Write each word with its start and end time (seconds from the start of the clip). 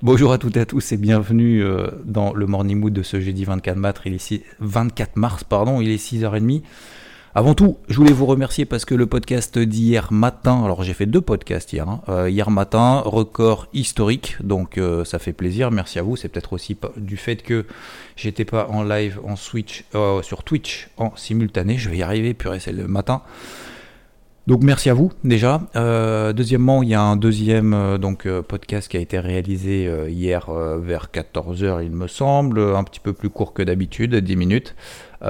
Bonjour 0.00 0.30
à 0.30 0.38
toutes 0.38 0.56
et 0.56 0.60
à 0.60 0.64
tous 0.64 0.92
et 0.92 0.96
bienvenue 0.96 1.60
euh, 1.60 1.88
dans 2.04 2.32
le 2.32 2.46
Morning 2.46 2.78
Mood 2.78 2.92
de 2.92 3.02
ce 3.02 3.20
jeudi 3.20 3.44
24 3.44 3.76
mars. 3.76 4.00
Il 4.04 4.14
est 4.14 4.18
6, 4.18 4.42
24 4.60 5.16
mars, 5.16 5.42
pardon, 5.42 5.80
il 5.80 5.90
est 5.90 5.96
6h30. 5.96 6.62
Avant 7.34 7.54
tout, 7.54 7.78
je 7.88 7.96
voulais 7.96 8.12
vous 8.12 8.24
remercier 8.24 8.64
parce 8.64 8.84
que 8.84 8.94
le 8.94 9.06
podcast 9.06 9.58
d'hier 9.58 10.12
matin, 10.12 10.64
alors 10.64 10.84
j'ai 10.84 10.94
fait 10.94 11.06
deux 11.06 11.20
podcasts 11.20 11.72
hier, 11.72 11.88
hein, 11.88 12.00
euh, 12.08 12.30
hier 12.30 12.48
matin, 12.48 13.02
record 13.04 13.66
historique, 13.72 14.36
donc 14.40 14.78
euh, 14.78 15.04
ça 15.04 15.18
fait 15.18 15.32
plaisir, 15.32 15.72
merci 15.72 15.98
à 15.98 16.02
vous. 16.02 16.14
C'est 16.14 16.28
peut-être 16.28 16.52
aussi 16.52 16.76
du 16.96 17.16
fait 17.16 17.42
que 17.42 17.66
j'étais 18.14 18.44
pas 18.44 18.68
en 18.68 18.84
live 18.84 19.18
en 19.24 19.34
Switch, 19.34 19.84
euh, 19.96 20.22
sur 20.22 20.44
Twitch 20.44 20.90
en 20.96 21.14
simultané, 21.16 21.76
je 21.76 21.90
vais 21.90 21.98
y 21.98 22.02
arriver, 22.02 22.34
purée, 22.34 22.60
c'est 22.60 22.72
le 22.72 22.86
matin. 22.86 23.22
Donc 24.48 24.62
merci 24.62 24.88
à 24.88 24.94
vous 24.94 25.12
déjà. 25.24 25.60
Euh, 25.76 26.32
deuxièmement, 26.32 26.82
il 26.82 26.88
y 26.88 26.94
a 26.94 27.02
un 27.02 27.16
deuxième 27.16 27.74
euh, 27.74 27.98
donc 27.98 28.24
euh, 28.24 28.40
podcast 28.40 28.88
qui 28.88 28.96
a 28.96 29.00
été 29.00 29.18
réalisé 29.18 29.86
hier 30.08 30.50
vers 30.50 31.10
14h 31.12 31.84
il 31.84 31.90
me 31.90 32.06
semble, 32.06 32.58
un 32.58 32.82
petit 32.82 32.98
peu 32.98 33.12
plus 33.12 33.28
court 33.28 33.52
que 33.52 33.62
d'habitude, 33.62 34.16
10 34.16 34.36
minutes, 34.36 34.74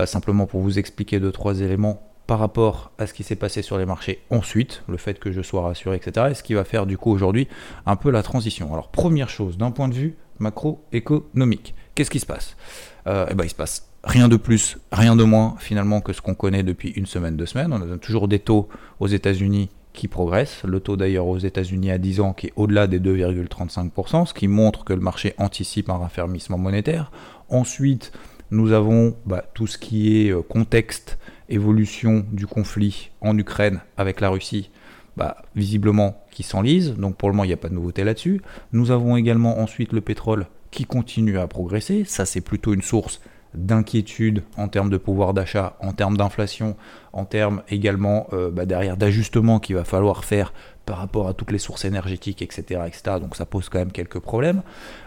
simplement 0.05 0.47
pour 0.47 0.61
vous 0.61 0.79
expliquer 0.79 1.19
deux 1.19 1.33
trois 1.33 1.63
éléments 1.63 2.01
par 2.29 2.39
rapport 2.39 2.93
à 2.99 3.09
ce 3.09 3.13
qui 3.13 3.25
s'est 3.25 3.35
passé 3.35 3.61
sur 3.61 3.77
les 3.77 3.87
marchés 3.87 4.23
ensuite, 4.31 4.85
le 4.87 4.99
fait 4.99 5.19
que 5.19 5.33
je 5.33 5.43
sois 5.43 5.63
rassuré, 5.63 5.97
etc. 5.97 6.29
Et 6.31 6.35
ce 6.35 6.45
qui 6.45 6.55
va 6.55 6.63
faire 6.63 6.87
du 6.87 6.97
coup 6.97 7.11
aujourd'hui 7.11 7.49
un 7.87 7.97
peu 7.97 8.13
la 8.13 8.23
transition. 8.23 8.73
Alors 8.73 8.89
première 8.89 9.31
chose, 9.31 9.59
d'un 9.59 9.73
point 9.73 9.89
de 9.89 9.95
vue 9.95 10.17
macroéconomique, 10.39 11.75
qu'est-ce 11.97 12.11
qui 12.11 12.21
se 12.21 12.27
passe? 12.27 12.57
Eh 13.05 13.35
ben 13.35 13.43
il 13.43 13.51
se 13.51 13.57
passe 13.57 13.88
rien 14.09 14.29
de 14.29 14.37
plus, 14.37 14.79
rien 14.91 15.17
de 15.17 15.23
moins 15.23 15.55
finalement 15.59 16.01
que 16.01 16.13
ce 16.13 16.23
qu'on 16.23 16.35
connaît 16.35 16.63
depuis 16.63 16.89
une 16.91 17.07
semaine, 17.07 17.37
deux 17.37 17.47
semaines. 17.47 17.73
On 17.73 17.93
a 17.93 17.99
toujours 17.99 18.27
des 18.27 18.39
taux 18.39 18.69
aux 19.01 19.07
États-Unis 19.07 19.69
qui 19.93 20.09
progressent. 20.09 20.63
Le 20.65 20.81
taux 20.81 20.97
d'ailleurs 20.97 21.27
aux 21.27 21.39
États-Unis 21.39 21.91
à 21.91 21.99
10 21.99 22.21
ans 22.21 22.33
qui 22.33 22.47
est 22.47 22.53
au-delà 22.57 22.87
des 22.87 23.01
2,35%, 23.01 24.27
ce 24.27 24.35
qui 24.35 24.49
montre 24.49 24.85
que 24.85 24.95
le 24.95 25.01
marché 25.01 25.35
anticipe 25.37 25.91
un 25.91 25.99
raffermissement 25.99 26.57
monétaire. 26.57 27.13
Ensuite, 27.51 28.13
nous 28.51 28.73
avons 28.73 29.15
bah, 29.27 29.45
tout 29.53 29.67
ce 29.67 29.77
qui 29.77 30.23
est 30.23 30.31
euh, 30.31 30.41
contexte, 30.41 31.19
évolution 31.51 32.25
du 32.33 32.47
conflit 32.47 33.11
en 33.21 33.37
Ukraine 33.37 33.81
avec 33.99 34.23
la 34.23 34.31
Russie, 34.31 34.71
bah, 35.19 35.37
visiblement 35.55 36.25
qui 36.31 36.43
s'enlise. 36.43 36.95
Donc 36.95 37.17
pour 37.17 37.29
le 37.29 37.35
moment, 37.35 37.45
il 37.45 37.49
n'y 37.49 37.53
a 37.53 37.59
pas 37.59 37.69
de 37.69 37.75
nouveauté 37.75 38.05
là-dessus. 38.05 38.41
Nous 38.73 38.91
avons 38.91 39.17
également 39.17 39.59
ensuite 39.59 39.93
le 39.93 40.01
pétrole 40.01 40.47
qui 40.71 40.87
continue 40.87 41.39
à 41.39 41.47
progresser. 41.47 42.05
Ça, 42.05 42.25
c'est 42.25 42.41
plutôt 42.41 42.73
une 42.73 42.83
source 42.83 43.21
d'inquiétude 43.55 44.43
en 44.57 44.69
termes 44.69 44.91
de 44.91 44.97
pouvoir 44.97 45.35
d'achat, 45.35 45.77
en 45.81 45.93
termes 45.93 46.17
d'inflation, 46.17 46.77
en 47.13 47.25
termes 47.25 47.63
également 47.69 48.27
euh, 48.33 48.51
bah, 48.51 48.67
derrière 48.67 48.97
d'ajustements 48.97 49.59
qu'il 49.59 49.77
va 49.77 49.85
falloir 49.85 50.25
faire 50.25 50.53
par 50.89 50.97
rapport 50.97 51.29
à 51.29 51.35
toutes 51.35 51.53
les 51.53 51.59
sources 51.59 51.85
énergétiques, 51.85 52.41
etc. 52.41 52.81
etc. 52.87 53.17
donc 53.21 53.37
ça 53.37 53.45
pose 53.45 53.69
quand 53.69 53.79
même 53.79 53.93
quelques 53.93 54.21
problèmes. 54.21 54.63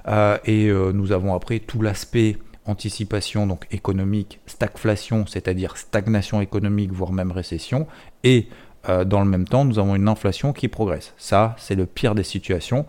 Euh, 0.08 0.38
et 0.46 0.68
euh, 0.68 0.92
nous 0.94 1.12
avons 1.12 1.34
après 1.34 1.58
tout 1.58 1.82
l'aspect 1.82 2.38
anticipation 2.68 3.48
donc 3.48 3.66
économique, 3.72 4.40
stagflation, 4.46 5.26
c'est-à-dire 5.26 5.78
stagnation 5.78 6.40
économique, 6.40 6.92
voire 6.92 7.12
même 7.12 7.32
récession, 7.32 7.88
et 8.24 8.48
euh, 8.90 9.06
dans 9.06 9.22
le 9.22 9.26
même 9.26 9.48
temps, 9.48 9.66
nous 9.66 9.80
avons 9.80 9.96
une 9.96 10.08
inflation 10.08 10.54
qui 10.54 10.68
progresse. 10.68 11.16
Ça, 11.18 11.56
c'est 11.58 11.74
le 11.74 11.88
pire 11.88 12.14
des 12.14 12.24
situations, 12.24 12.86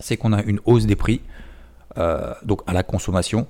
c'est 0.00 0.16
qu'on 0.16 0.32
a 0.32 0.42
une 0.42 0.60
hausse 0.64 0.86
des 0.86 0.96
prix, 0.96 1.20
donc 2.44 2.60
à 2.66 2.74
la 2.74 2.82
consommation, 2.82 3.46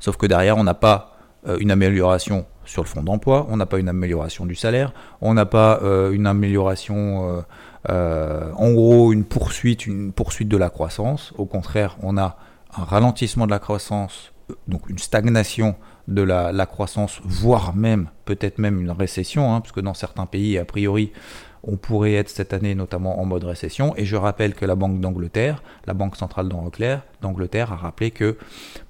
sauf 0.00 0.16
que 0.16 0.26
derrière, 0.26 0.56
on 0.56 0.64
n'a 0.64 0.74
pas 0.74 1.18
euh, 1.46 1.56
une 1.60 1.70
amélioration 1.70 2.46
sur 2.64 2.82
le 2.82 2.88
fonds 2.88 3.02
d'emploi, 3.02 3.46
on 3.50 3.56
n'a 3.56 3.66
pas 3.66 3.78
une 3.78 3.88
amélioration 3.88 4.44
du 4.44 4.54
salaire, 4.54 4.92
on 5.20 5.34
n'a 5.34 5.46
pas 5.46 5.80
euh, 5.82 6.10
une 6.10 6.26
amélioration, 6.26 7.44
euh, 7.88 8.50
en 8.54 8.72
gros, 8.72 9.12
une 9.12 9.24
poursuite, 9.24 9.86
une 9.86 10.12
poursuite 10.12 10.48
de 10.48 10.56
la 10.56 10.68
croissance. 10.68 11.32
Au 11.38 11.46
contraire, 11.46 11.96
on 12.02 12.18
a 12.18 12.36
un 12.76 12.84
ralentissement 12.84 13.46
de 13.46 13.50
la 13.50 13.58
croissance, 13.58 14.32
donc 14.66 14.90
une 14.90 14.98
stagnation 14.98 15.76
de 16.08 16.22
la, 16.22 16.52
la 16.52 16.66
croissance, 16.66 17.20
voire 17.24 17.74
même 17.74 18.08
peut-être 18.24 18.58
même 18.58 18.80
une 18.80 18.90
récession, 18.90 19.54
hein, 19.54 19.60
parce 19.60 19.72
que 19.72 19.80
dans 19.80 19.94
certains 19.94 20.26
pays, 20.26 20.58
a 20.58 20.64
priori, 20.64 21.12
on 21.64 21.76
pourrait 21.76 22.14
être 22.14 22.28
cette 22.28 22.52
année 22.52 22.74
notamment 22.74 23.20
en 23.20 23.24
mode 23.24 23.44
récession. 23.44 23.94
Et 23.96 24.04
je 24.04 24.16
rappelle 24.16 24.54
que 24.54 24.64
la 24.64 24.74
Banque 24.74 25.00
d'Angleterre, 25.00 25.62
la 25.86 25.94
Banque 25.94 26.16
centrale 26.16 26.48
d'Angleterre, 26.48 27.72
a 27.72 27.76
rappelé 27.76 28.10
que 28.10 28.36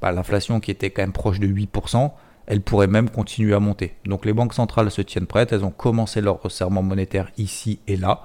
bah, 0.01 0.13
l'inflation 0.13 0.61
qui 0.61 0.71
était 0.71 0.91
quand 0.91 1.03
même 1.03 1.13
proche 1.13 1.41
de 1.41 1.47
8%, 1.47 2.11
elle 2.49 2.63
pourrait 2.63 2.87
même 2.87 3.11
continuer 3.11 3.55
à 3.55 3.61
monter. 3.61 3.95
Donc 4.07 4.25
les 4.25 4.33
banques 4.33 4.55
centrales 4.55 4.91
se 4.91 5.03
tiennent 5.03 5.27
prêtes, 5.27 5.53
elles 5.53 5.67
ont 5.67 5.71
commencé 5.71 6.23
leur 6.23 6.43
resserrement 6.43 6.83
monétaire 6.83 7.31
ici 7.37 7.79
et 7.87 7.97
là, 7.97 8.23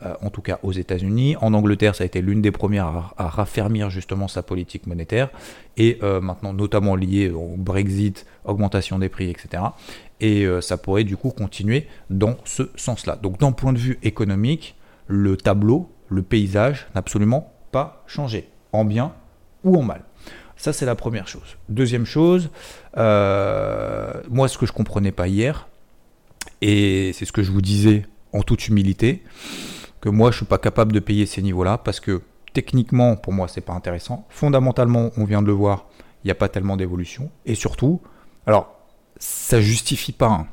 en 0.00 0.30
tout 0.30 0.42
cas 0.42 0.58
aux 0.62 0.72
États-Unis. 0.72 1.36
En 1.40 1.54
Angleterre, 1.54 1.94
ça 1.94 2.04
a 2.04 2.06
été 2.06 2.20
l'une 2.20 2.42
des 2.42 2.50
premières 2.50 3.12
à, 3.16 3.28
raffermir 3.28 3.90
justement 3.90 4.28
sa 4.28 4.42
politique 4.42 4.86
monétaire, 4.86 5.30
et 5.76 5.98
euh, 6.02 6.20
maintenant 6.20 6.52
notamment 6.52 6.96
lié 6.96 7.30
au 7.30 7.54
Brexit, 7.56 8.26
augmentation 8.44 8.98
des 8.98 9.08
prix, 9.08 9.30
etc. 9.30 9.62
Et 10.20 10.44
euh, 10.44 10.60
ça 10.60 10.76
pourrait 10.76 11.04
du 11.04 11.16
coup 11.16 11.30
continuer 11.30 11.86
dans 12.10 12.36
ce 12.44 12.70
sens-là. 12.76 13.16
Donc 13.16 13.38
d'un 13.38 13.52
point 13.52 13.72
de 13.72 13.78
vue 13.78 13.98
économique, 14.02 14.76
le 15.06 15.36
tableau, 15.36 15.90
le 16.08 16.22
paysage 16.22 16.86
n'a 16.94 17.00
absolument 17.00 17.52
pas 17.72 18.04
changé, 18.06 18.48
en 18.72 18.84
bien 18.84 19.12
ou 19.64 19.76
en 19.76 19.82
mal. 19.82 20.02
Ça, 20.56 20.72
c'est 20.72 20.86
la 20.86 20.94
première 20.94 21.28
chose. 21.28 21.56
Deuxième 21.68 22.06
chose, 22.06 22.50
euh, 22.96 24.12
moi, 24.30 24.48
ce 24.48 24.56
que 24.56 24.66
je 24.66 24.72
comprenais 24.72 25.12
pas 25.12 25.28
hier, 25.28 25.68
et 26.60 27.12
c'est 27.12 27.24
ce 27.24 27.32
que 27.32 27.42
je 27.42 27.50
vous 27.50 27.60
disais 27.60 28.06
en 28.32 28.42
toute 28.42 28.68
humilité, 28.68 29.22
que 30.04 30.10
moi, 30.10 30.30
je 30.30 30.36
suis 30.36 30.44
pas 30.44 30.58
capable 30.58 30.92
de 30.92 31.00
payer 31.00 31.24
ces 31.24 31.40
niveaux-là 31.40 31.78
parce 31.78 31.98
que 31.98 32.20
techniquement, 32.52 33.16
pour 33.16 33.32
moi, 33.32 33.48
c'est 33.48 33.62
pas 33.62 33.72
intéressant. 33.72 34.26
Fondamentalement, 34.28 35.12
on 35.16 35.24
vient 35.24 35.40
de 35.40 35.46
le 35.46 35.54
voir, 35.54 35.86
il 36.22 36.26
n'y 36.26 36.30
a 36.30 36.34
pas 36.34 36.50
tellement 36.50 36.76
d'évolution. 36.76 37.30
Et 37.46 37.54
surtout, 37.54 38.02
alors, 38.46 38.68
ça 39.18 39.62
justifie 39.62 40.12
pas. 40.12 40.28
hein. 40.28 40.46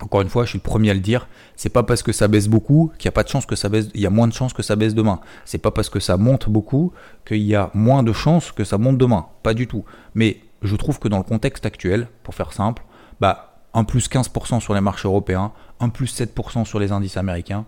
Encore 0.00 0.22
une 0.22 0.30
fois, 0.30 0.44
je 0.44 0.50
suis 0.50 0.58
le 0.58 0.62
premier 0.62 0.88
à 0.88 0.94
le 0.94 1.00
dire. 1.00 1.28
C'est 1.56 1.68
pas 1.68 1.82
parce 1.82 2.02
que 2.02 2.10
ça 2.10 2.26
baisse 2.26 2.48
beaucoup 2.48 2.90
qu'il 2.96 3.04
y 3.04 3.08
a 3.08 3.12
pas 3.12 3.22
de 3.22 3.28
chance 3.28 3.44
que 3.44 3.54
ça 3.54 3.68
baisse. 3.68 3.88
Il 3.92 4.00
y 4.00 4.06
a 4.06 4.10
moins 4.10 4.28
de 4.28 4.32
chances 4.32 4.54
que 4.54 4.62
ça 4.62 4.76
baisse 4.76 4.94
demain. 4.94 5.20
C'est 5.44 5.58
pas 5.58 5.72
parce 5.72 5.90
que 5.90 6.00
ça 6.00 6.16
monte 6.16 6.48
beaucoup 6.48 6.94
qu'il 7.26 7.42
y 7.42 7.54
a 7.54 7.70
moins 7.74 8.02
de 8.02 8.14
chances 8.14 8.50
que 8.50 8.64
ça 8.64 8.78
monte 8.78 8.96
demain. 8.96 9.26
Pas 9.42 9.52
du 9.52 9.66
tout. 9.66 9.84
Mais 10.14 10.38
je 10.62 10.74
trouve 10.74 10.98
que 10.98 11.08
dans 11.08 11.18
le 11.18 11.24
contexte 11.24 11.66
actuel, 11.66 12.08
pour 12.22 12.34
faire 12.34 12.54
simple, 12.54 12.82
bah 13.20 13.60
un 13.74 13.84
plus 13.84 14.08
15% 14.08 14.60
sur 14.60 14.72
les 14.72 14.80
marchés 14.80 15.06
européens, 15.06 15.52
un 15.80 15.90
plus 15.90 16.18
7% 16.18 16.64
sur 16.64 16.78
les 16.78 16.92
indices 16.92 17.18
américains, 17.18 17.66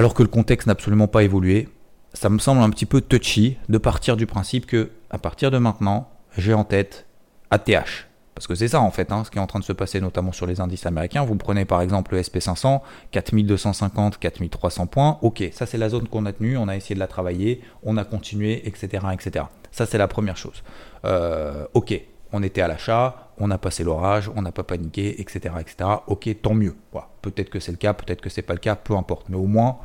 alors 0.00 0.14
que 0.14 0.22
le 0.22 0.30
contexte 0.30 0.66
n'a 0.66 0.72
absolument 0.72 1.08
pas 1.08 1.24
évolué, 1.24 1.68
ça 2.14 2.30
me 2.30 2.38
semble 2.38 2.62
un 2.62 2.70
petit 2.70 2.86
peu 2.86 3.02
touchy 3.02 3.58
de 3.68 3.76
partir 3.76 4.16
du 4.16 4.24
principe 4.24 4.64
que 4.64 4.92
à 5.10 5.18
partir 5.18 5.50
de 5.50 5.58
maintenant, 5.58 6.08
j'ai 6.38 6.54
en 6.54 6.64
tête 6.64 7.04
ATH. 7.50 8.08
Parce 8.34 8.46
que 8.46 8.54
c'est 8.54 8.68
ça 8.68 8.80
en 8.80 8.90
fait, 8.90 9.12
hein, 9.12 9.24
ce 9.24 9.30
qui 9.30 9.36
est 9.36 9.42
en 9.42 9.46
train 9.46 9.58
de 9.58 9.64
se 9.64 9.74
passer 9.74 10.00
notamment 10.00 10.32
sur 10.32 10.46
les 10.46 10.62
indices 10.62 10.86
américains. 10.86 11.22
Vous 11.22 11.36
prenez 11.36 11.66
par 11.66 11.82
exemple 11.82 12.14
le 12.14 12.22
SP500, 12.22 12.80
4250, 13.10 14.16
4300 14.16 14.86
points. 14.86 15.18
Ok, 15.20 15.44
ça 15.52 15.66
c'est 15.66 15.76
la 15.76 15.90
zone 15.90 16.08
qu'on 16.08 16.24
a 16.24 16.32
tenue, 16.32 16.56
on 16.56 16.68
a 16.68 16.76
essayé 16.76 16.94
de 16.94 17.00
la 17.00 17.06
travailler, 17.06 17.60
on 17.82 17.98
a 17.98 18.04
continué, 18.04 18.66
etc. 18.66 19.04
etc. 19.12 19.44
Ça 19.70 19.84
c'est 19.84 19.98
la 19.98 20.08
première 20.08 20.38
chose. 20.38 20.62
Euh, 21.04 21.66
ok, 21.74 22.00
on 22.32 22.42
était 22.42 22.62
à 22.62 22.68
l'achat, 22.68 23.29
on 23.40 23.50
a 23.50 23.58
passé 23.58 23.82
l'orage, 23.82 24.30
on 24.36 24.42
n'a 24.42 24.52
pas 24.52 24.62
paniqué, 24.62 25.20
etc., 25.20 25.54
etc. 25.60 25.90
Ok, 26.06 26.28
tant 26.42 26.54
mieux. 26.54 26.76
Peut-être 27.22 27.50
que 27.50 27.58
c'est 27.58 27.72
le 27.72 27.78
cas, 27.78 27.94
peut-être 27.94 28.20
que 28.20 28.30
c'est 28.30 28.42
pas 28.42 28.52
le 28.52 28.60
cas, 28.60 28.76
peu 28.76 28.94
importe. 28.94 29.28
Mais 29.28 29.36
au 29.36 29.46
moins, 29.46 29.78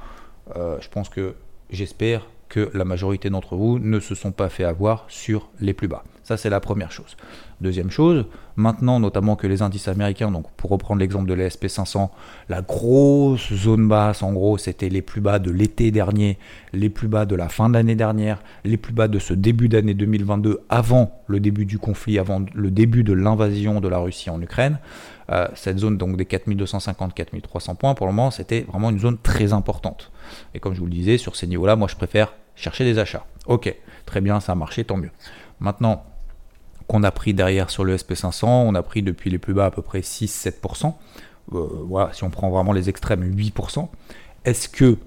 euh, 0.56 0.78
je 0.82 0.90
pense 0.90 1.10
que 1.10 1.36
j'espère 1.70 2.28
que 2.50 2.70
la 2.74 2.86
majorité 2.86 3.30
d'entre 3.30 3.56
vous 3.56 3.80
ne 3.80 4.00
se 4.00 4.14
sont 4.14 4.32
pas 4.32 4.50
fait 4.50 4.66
avoir 4.66 5.06
sur 5.08 5.50
les 5.60 5.74
plus 5.74 5.88
bas. 5.88 6.04
Ça, 6.26 6.38
c'est 6.38 6.50
la 6.50 6.60
première 6.60 6.92
chose. 6.92 7.16
Deuxième 7.62 7.92
chose, 7.92 8.26
maintenant, 8.56 9.00
notamment 9.00 9.36
que 9.36 9.46
les 9.46 9.62
indices 9.62 9.88
américains, 9.88 10.32
donc 10.32 10.50
pour 10.58 10.72
reprendre 10.72 11.00
l'exemple 11.00 11.30
de 11.30 11.36
l'ESP 11.36 11.68
500, 11.68 12.12
la 12.50 12.64
grosse 12.64 13.54
zone 13.54 13.88
basse, 13.88 14.24
en 14.24 14.34
gros, 14.34 14.58
c'était 14.58 14.90
les 14.90 15.04
plus 15.04 15.22
bas 15.22 15.38
de 15.38 15.52
l'été 15.52 15.92
dernier, 15.92 16.40
les 16.74 16.90
plus 16.90 17.08
bas 17.08 17.28
de 17.28 17.36
la 17.36 17.48
fin 17.48 17.70
de 17.70 17.76
l'année 17.76 17.94
dernière, 17.94 18.42
les 18.64 18.78
plus 18.78 18.92
bas 18.92 19.08
de 19.08 19.20
ce 19.20 19.36
début 19.36 19.70
d'année 19.70 19.94
2022, 19.94 20.62
avant 20.68 21.22
le 21.28 21.40
début 21.40 21.66
du 21.66 21.78
conflit, 21.78 22.18
avant 22.18 22.44
le 22.56 22.72
début 22.72 23.04
de 23.04 23.14
l'invasion 23.14 23.80
de 23.80 23.88
la 23.88 24.00
Russie 24.00 24.32
en 24.32 24.42
Ukraine. 24.42 24.80
Euh, 25.32 25.48
cette 25.54 25.78
zone 25.78 26.00
donc 26.00 26.18
des 26.18 26.26
4250-4300 26.26 27.76
points, 27.76 27.94
pour 27.94 28.08
le 28.08 28.14
moment, 28.14 28.32
c'était 28.32 28.62
vraiment 28.62 28.90
une 28.90 29.00
zone 29.00 29.20
très 29.20 29.54
importante. 29.54 30.12
Et 30.56 30.60
comme 30.60 30.74
je 30.74 30.80
vous 30.80 30.88
le 30.88 30.92
disais, 30.92 31.20
sur 31.20 31.36
ces 31.36 31.46
niveaux-là, 31.46 31.76
moi, 31.76 31.88
je 31.88 31.96
préfère 31.96 32.34
chercher 32.56 32.84
des 32.84 32.98
achats. 32.98 33.28
Ok, 33.46 33.72
très 34.08 34.22
bien, 34.22 34.40
ça 34.40 34.54
a 34.54 34.56
marché, 34.56 34.84
tant 34.86 34.98
mieux. 34.98 35.12
Maintenant, 35.60 36.04
qu'on 36.88 37.04
a 37.04 37.12
pris 37.12 37.34
derrière 37.34 37.70
sur 37.70 37.84
le 37.84 37.96
SP500, 37.96 38.46
on 38.46 38.76
a 38.76 38.84
pris 38.84 39.02
depuis 39.02 39.30
les 39.30 39.38
plus 39.38 39.54
bas 39.54 39.66
à 39.66 39.72
peu 39.72 39.82
près 39.82 40.02
6-7%. 40.02 40.94
Euh, 41.54 41.68
voilà, 41.88 42.12
si 42.14 42.24
on 42.24 42.30
prend 42.30 42.50
vraiment 42.50 42.74
les 42.74 42.90
extrêmes, 42.90 43.24
8%. 43.36 43.88
Est-ce 44.46 44.70
que 44.70 44.98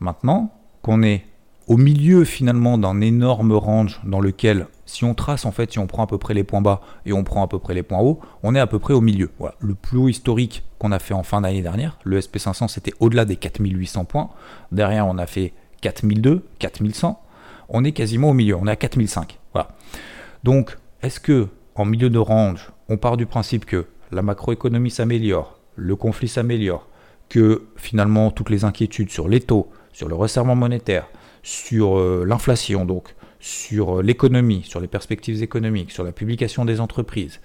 maintenant 0.00 0.52
qu'on 0.82 1.02
est 1.02 1.24
au 1.68 1.76
milieu 1.76 2.24
finalement 2.24 2.76
d'un 2.76 3.00
énorme 3.00 3.52
range 3.52 4.00
dans 4.04 4.20
lequel 4.20 4.66
si 4.84 5.04
on 5.04 5.14
trace 5.14 5.44
en 5.44 5.52
fait, 5.52 5.72
si 5.72 5.78
on 5.78 5.86
prend 5.86 6.02
à 6.02 6.06
peu 6.06 6.18
près 6.18 6.34
les 6.34 6.44
points 6.44 6.60
bas 6.60 6.80
et 7.06 7.12
on 7.12 7.24
prend 7.24 7.42
à 7.42 7.48
peu 7.48 7.58
près 7.58 7.74
les 7.74 7.82
points 7.82 8.00
hauts, 8.00 8.20
on 8.42 8.54
est 8.54 8.60
à 8.60 8.66
peu 8.66 8.78
près 8.78 8.94
au 8.94 9.00
milieu. 9.00 9.30
Le 9.60 9.74
plus 9.74 9.98
haut 9.98 10.08
historique 10.08 10.64
qu'on 10.78 10.92
a 10.92 10.98
fait 10.98 11.14
en 11.14 11.22
fin 11.22 11.40
d'année 11.40 11.62
dernière, 11.62 11.98
le 12.04 12.20
SP500 12.20 12.68
c'était 12.68 12.92
au-delà 13.00 13.24
des 13.24 13.36
4800 13.36 14.04
points. 14.04 14.30
Derrière 14.70 15.06
on 15.06 15.18
a 15.18 15.26
fait 15.26 15.52
4002, 15.80 16.44
4100. 16.58 17.20
On 17.68 17.84
est 17.84 17.92
quasiment 17.92 18.30
au 18.30 18.34
milieu, 18.34 18.56
on 18.56 18.66
est 18.66 18.70
à 18.70 18.76
4005. 18.76 19.38
Voilà. 19.52 19.68
Donc 20.44 20.76
est-ce 21.02 21.20
que, 21.20 21.48
en 21.74 21.84
milieu 21.84 22.10
de 22.10 22.18
range, 22.18 22.70
on 22.88 22.96
part 22.96 23.16
du 23.16 23.26
principe 23.26 23.64
que 23.64 23.86
la 24.12 24.22
macroéconomie 24.22 24.90
s'améliore, 24.90 25.58
le 25.76 25.96
conflit 25.96 26.28
s'améliore, 26.28 26.86
que 27.28 27.64
finalement 27.76 28.30
toutes 28.30 28.50
les 28.50 28.64
inquiétudes 28.64 29.10
sur 29.10 29.28
les 29.28 29.40
taux, 29.40 29.70
sur 29.92 30.08
le 30.08 30.14
resserrement 30.14 30.54
monétaire, 30.54 31.08
sur 31.42 31.98
euh, 31.98 32.24
l'inflation, 32.26 32.84
donc 32.84 33.14
sur 33.40 33.98
euh, 33.98 34.02
l'économie, 34.02 34.62
sur 34.64 34.80
les 34.80 34.86
perspectives 34.86 35.42
économiques, 35.42 35.90
sur 35.90 36.04
la 36.04 36.12
publication 36.12 36.64
des 36.64 36.80
entreprises, 36.80 37.40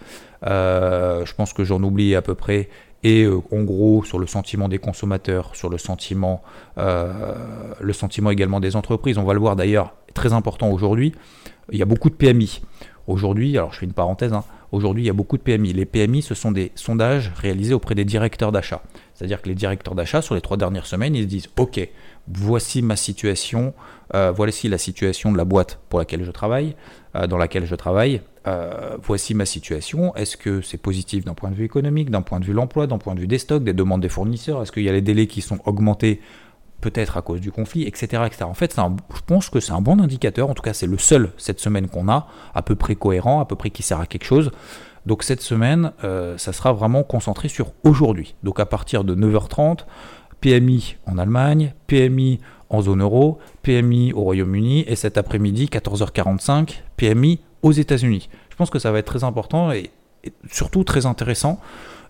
euh, 0.45 1.25
je 1.25 1.33
pense 1.33 1.54
que 1.54 1.63
j'en 1.63 1.81
oublie 1.81 2.15
à 2.15 2.21
peu 2.21 2.36
près, 2.36 2.69
et 3.04 3.27
en 3.27 3.63
gros 3.63 4.04
sur 4.04 4.19
le 4.19 4.27
sentiment 4.27 4.68
des 4.68 4.80
consommateurs, 4.80 5.56
sur 5.56 5.69
le 5.69 5.77
sentiment, 5.77 6.42
le 6.77 7.94
sentiment 7.94 8.31
également 8.31 8.59
des 8.59 8.75
entreprises. 8.75 9.19
On 9.19 9.24
va 9.24 9.33
le 9.33 9.39
voir 9.39 9.56
d'ailleurs, 9.56 9.94
très 10.15 10.33
important 10.33 10.71
aujourd'hui, 10.71 11.13
il 11.71 11.77
y 11.77 11.83
a 11.83 11.86
beaucoup 11.86 12.09
de 12.09 12.15
PMI. 12.15 12.59
Aujourd'hui, 13.07 13.57
alors 13.57 13.71
je 13.71 13.80
fais 13.80 13.86
une 13.86 13.94
parenthèse, 13.94 14.33
hein, 14.33 14.44
aujourd'hui 14.74 15.04
il 15.04 15.07
y 15.07 15.09
a 15.09 15.13
beaucoup 15.13 15.38
de 15.38 15.42
PMI. 15.42 15.71
Les 15.71 15.86
PMI, 15.86 16.21
ce 16.21 16.36
sont 16.36 16.51
des 16.51 16.74
sondages 16.75 17.31
réalisés 17.38 17.74
auprès 17.74 17.95
des 17.95 18.04
directeurs 18.04 18.51
d'achat. 18.51 18.83
C'est-à-dire 19.13 19.42
que 19.42 19.48
les 19.48 19.56
directeurs 19.56 19.95
d'achat, 19.95 20.21
sur 20.21 20.36
les 20.36 20.42
trois 20.42 20.57
dernières 20.57 20.86
semaines, 20.86 21.15
ils 21.15 21.24
se 21.24 21.27
disent, 21.27 21.48
OK, 21.57 21.80
voici 22.27 22.81
ma 22.81 22.98
situation, 22.98 23.74
euh, 24.13 24.31
voici 24.36 24.68
la 24.68 24.77
situation 24.77 25.31
de 25.31 25.38
la 25.38 25.45
boîte 25.45 25.80
pour 25.88 26.00
laquelle 26.00 26.25
je 26.25 26.31
travaille, 26.31 26.75
euh, 27.15 27.27
dans 27.27 27.38
laquelle 27.38 27.65
je 27.65 27.75
travaille, 27.75 28.21
euh, 28.45 28.98
voici 29.01 29.33
ma 29.33 29.45
situation, 29.45 30.13
est-ce 30.15 30.36
que 30.36 30.62
c'est 30.62 30.77
positif 30.77 31.24
d'un 31.24 31.33
point 31.33 31.50
de 31.50 31.56
vue 31.56 31.65
économique, 31.65 32.09
d'un 32.09 32.21
point 32.21 32.42
de 32.42 32.45
vue 32.45 32.51
de 32.51 32.57
l'emploi, 32.57 32.88
d'un 32.88 32.98
point 32.98 33.15
de 33.15 33.21
vue 33.21 33.27
des 33.27 33.39
stocks, 33.39 33.63
des 33.63 33.74
demandes 33.74 34.01
des 34.01 34.09
fournisseurs, 34.09 34.62
est-ce 34.62 34.74
qu'il 34.74 34.83
y 34.83 34.89
a 34.89 34.94
les 34.94 35.01
délais 35.01 35.27
qui 35.27 35.42
sont 35.42 35.59
augmentés 35.65 36.19
peut-être 36.82 37.18
à 37.18 37.22
cause 37.22 37.42
du 37.42 37.52
conflit, 37.52 37.84
etc. 37.84 38.24
etc. 38.26 38.44
En 38.44 38.54
fait, 38.54 38.76
je 38.76 39.22
pense 39.26 39.50
que 39.50 39.60
c'est 39.60 39.72
un 39.72 39.82
bon 39.82 40.00
indicateur, 40.02 40.50
en 40.50 40.54
tout 40.54 40.62
cas 40.62 40.74
c'est 40.74 40.88
le 40.88 40.98
seul 40.98 41.32
cette 41.38 41.60
semaine 41.60 41.88
qu'on 41.88 42.10
a, 42.10 42.28
à 42.54 42.62
peu 42.62 42.76
près 42.76 42.96
cohérent, 42.96 43.40
à 43.40 43.46
peu 43.46 43.56
près 43.56 43.70
qui 43.70 43.84
sert 43.84 44.00
à 44.00 44.06
quelque 44.06 44.26
chose. 44.26 44.52
Donc 45.06 45.24
cette 45.24 45.42
semaine, 45.42 45.94
euh, 46.04 46.38
ça 46.38 46.54
sera 46.54 46.74
vraiment 46.74 47.04
concentré 47.04 47.48
sur 47.48 47.72
aujourd'hui. 47.84 48.36
Donc 48.44 48.60
à 48.60 48.66
partir 48.66 49.04
de 49.04 49.16
9h30, 49.16 49.86
PMI 50.42 50.98
en 51.06 51.18
Allemagne, 51.18 51.74
PMI 51.88 52.40
en 52.70 52.82
zone 52.82 53.02
euro, 53.02 53.40
PMI 53.62 54.14
au 54.14 54.22
Royaume-Uni, 54.24 54.84
et 54.88 54.96
cet 54.96 55.18
après-midi, 55.18 55.68
14h45, 55.72 56.82
PMI 56.98 57.40
aux 57.62 57.72
États-Unis. 57.72 58.30
Je 58.50 58.56
pense 58.56 58.70
que 58.70 58.80
ça 58.80 58.92
va 58.92 59.00
être 59.00 59.06
très 59.06 59.24
important 59.24 59.72
et, 59.72 59.92
surtout 60.52 60.84
très 60.84 61.06
intéressant 61.06 61.60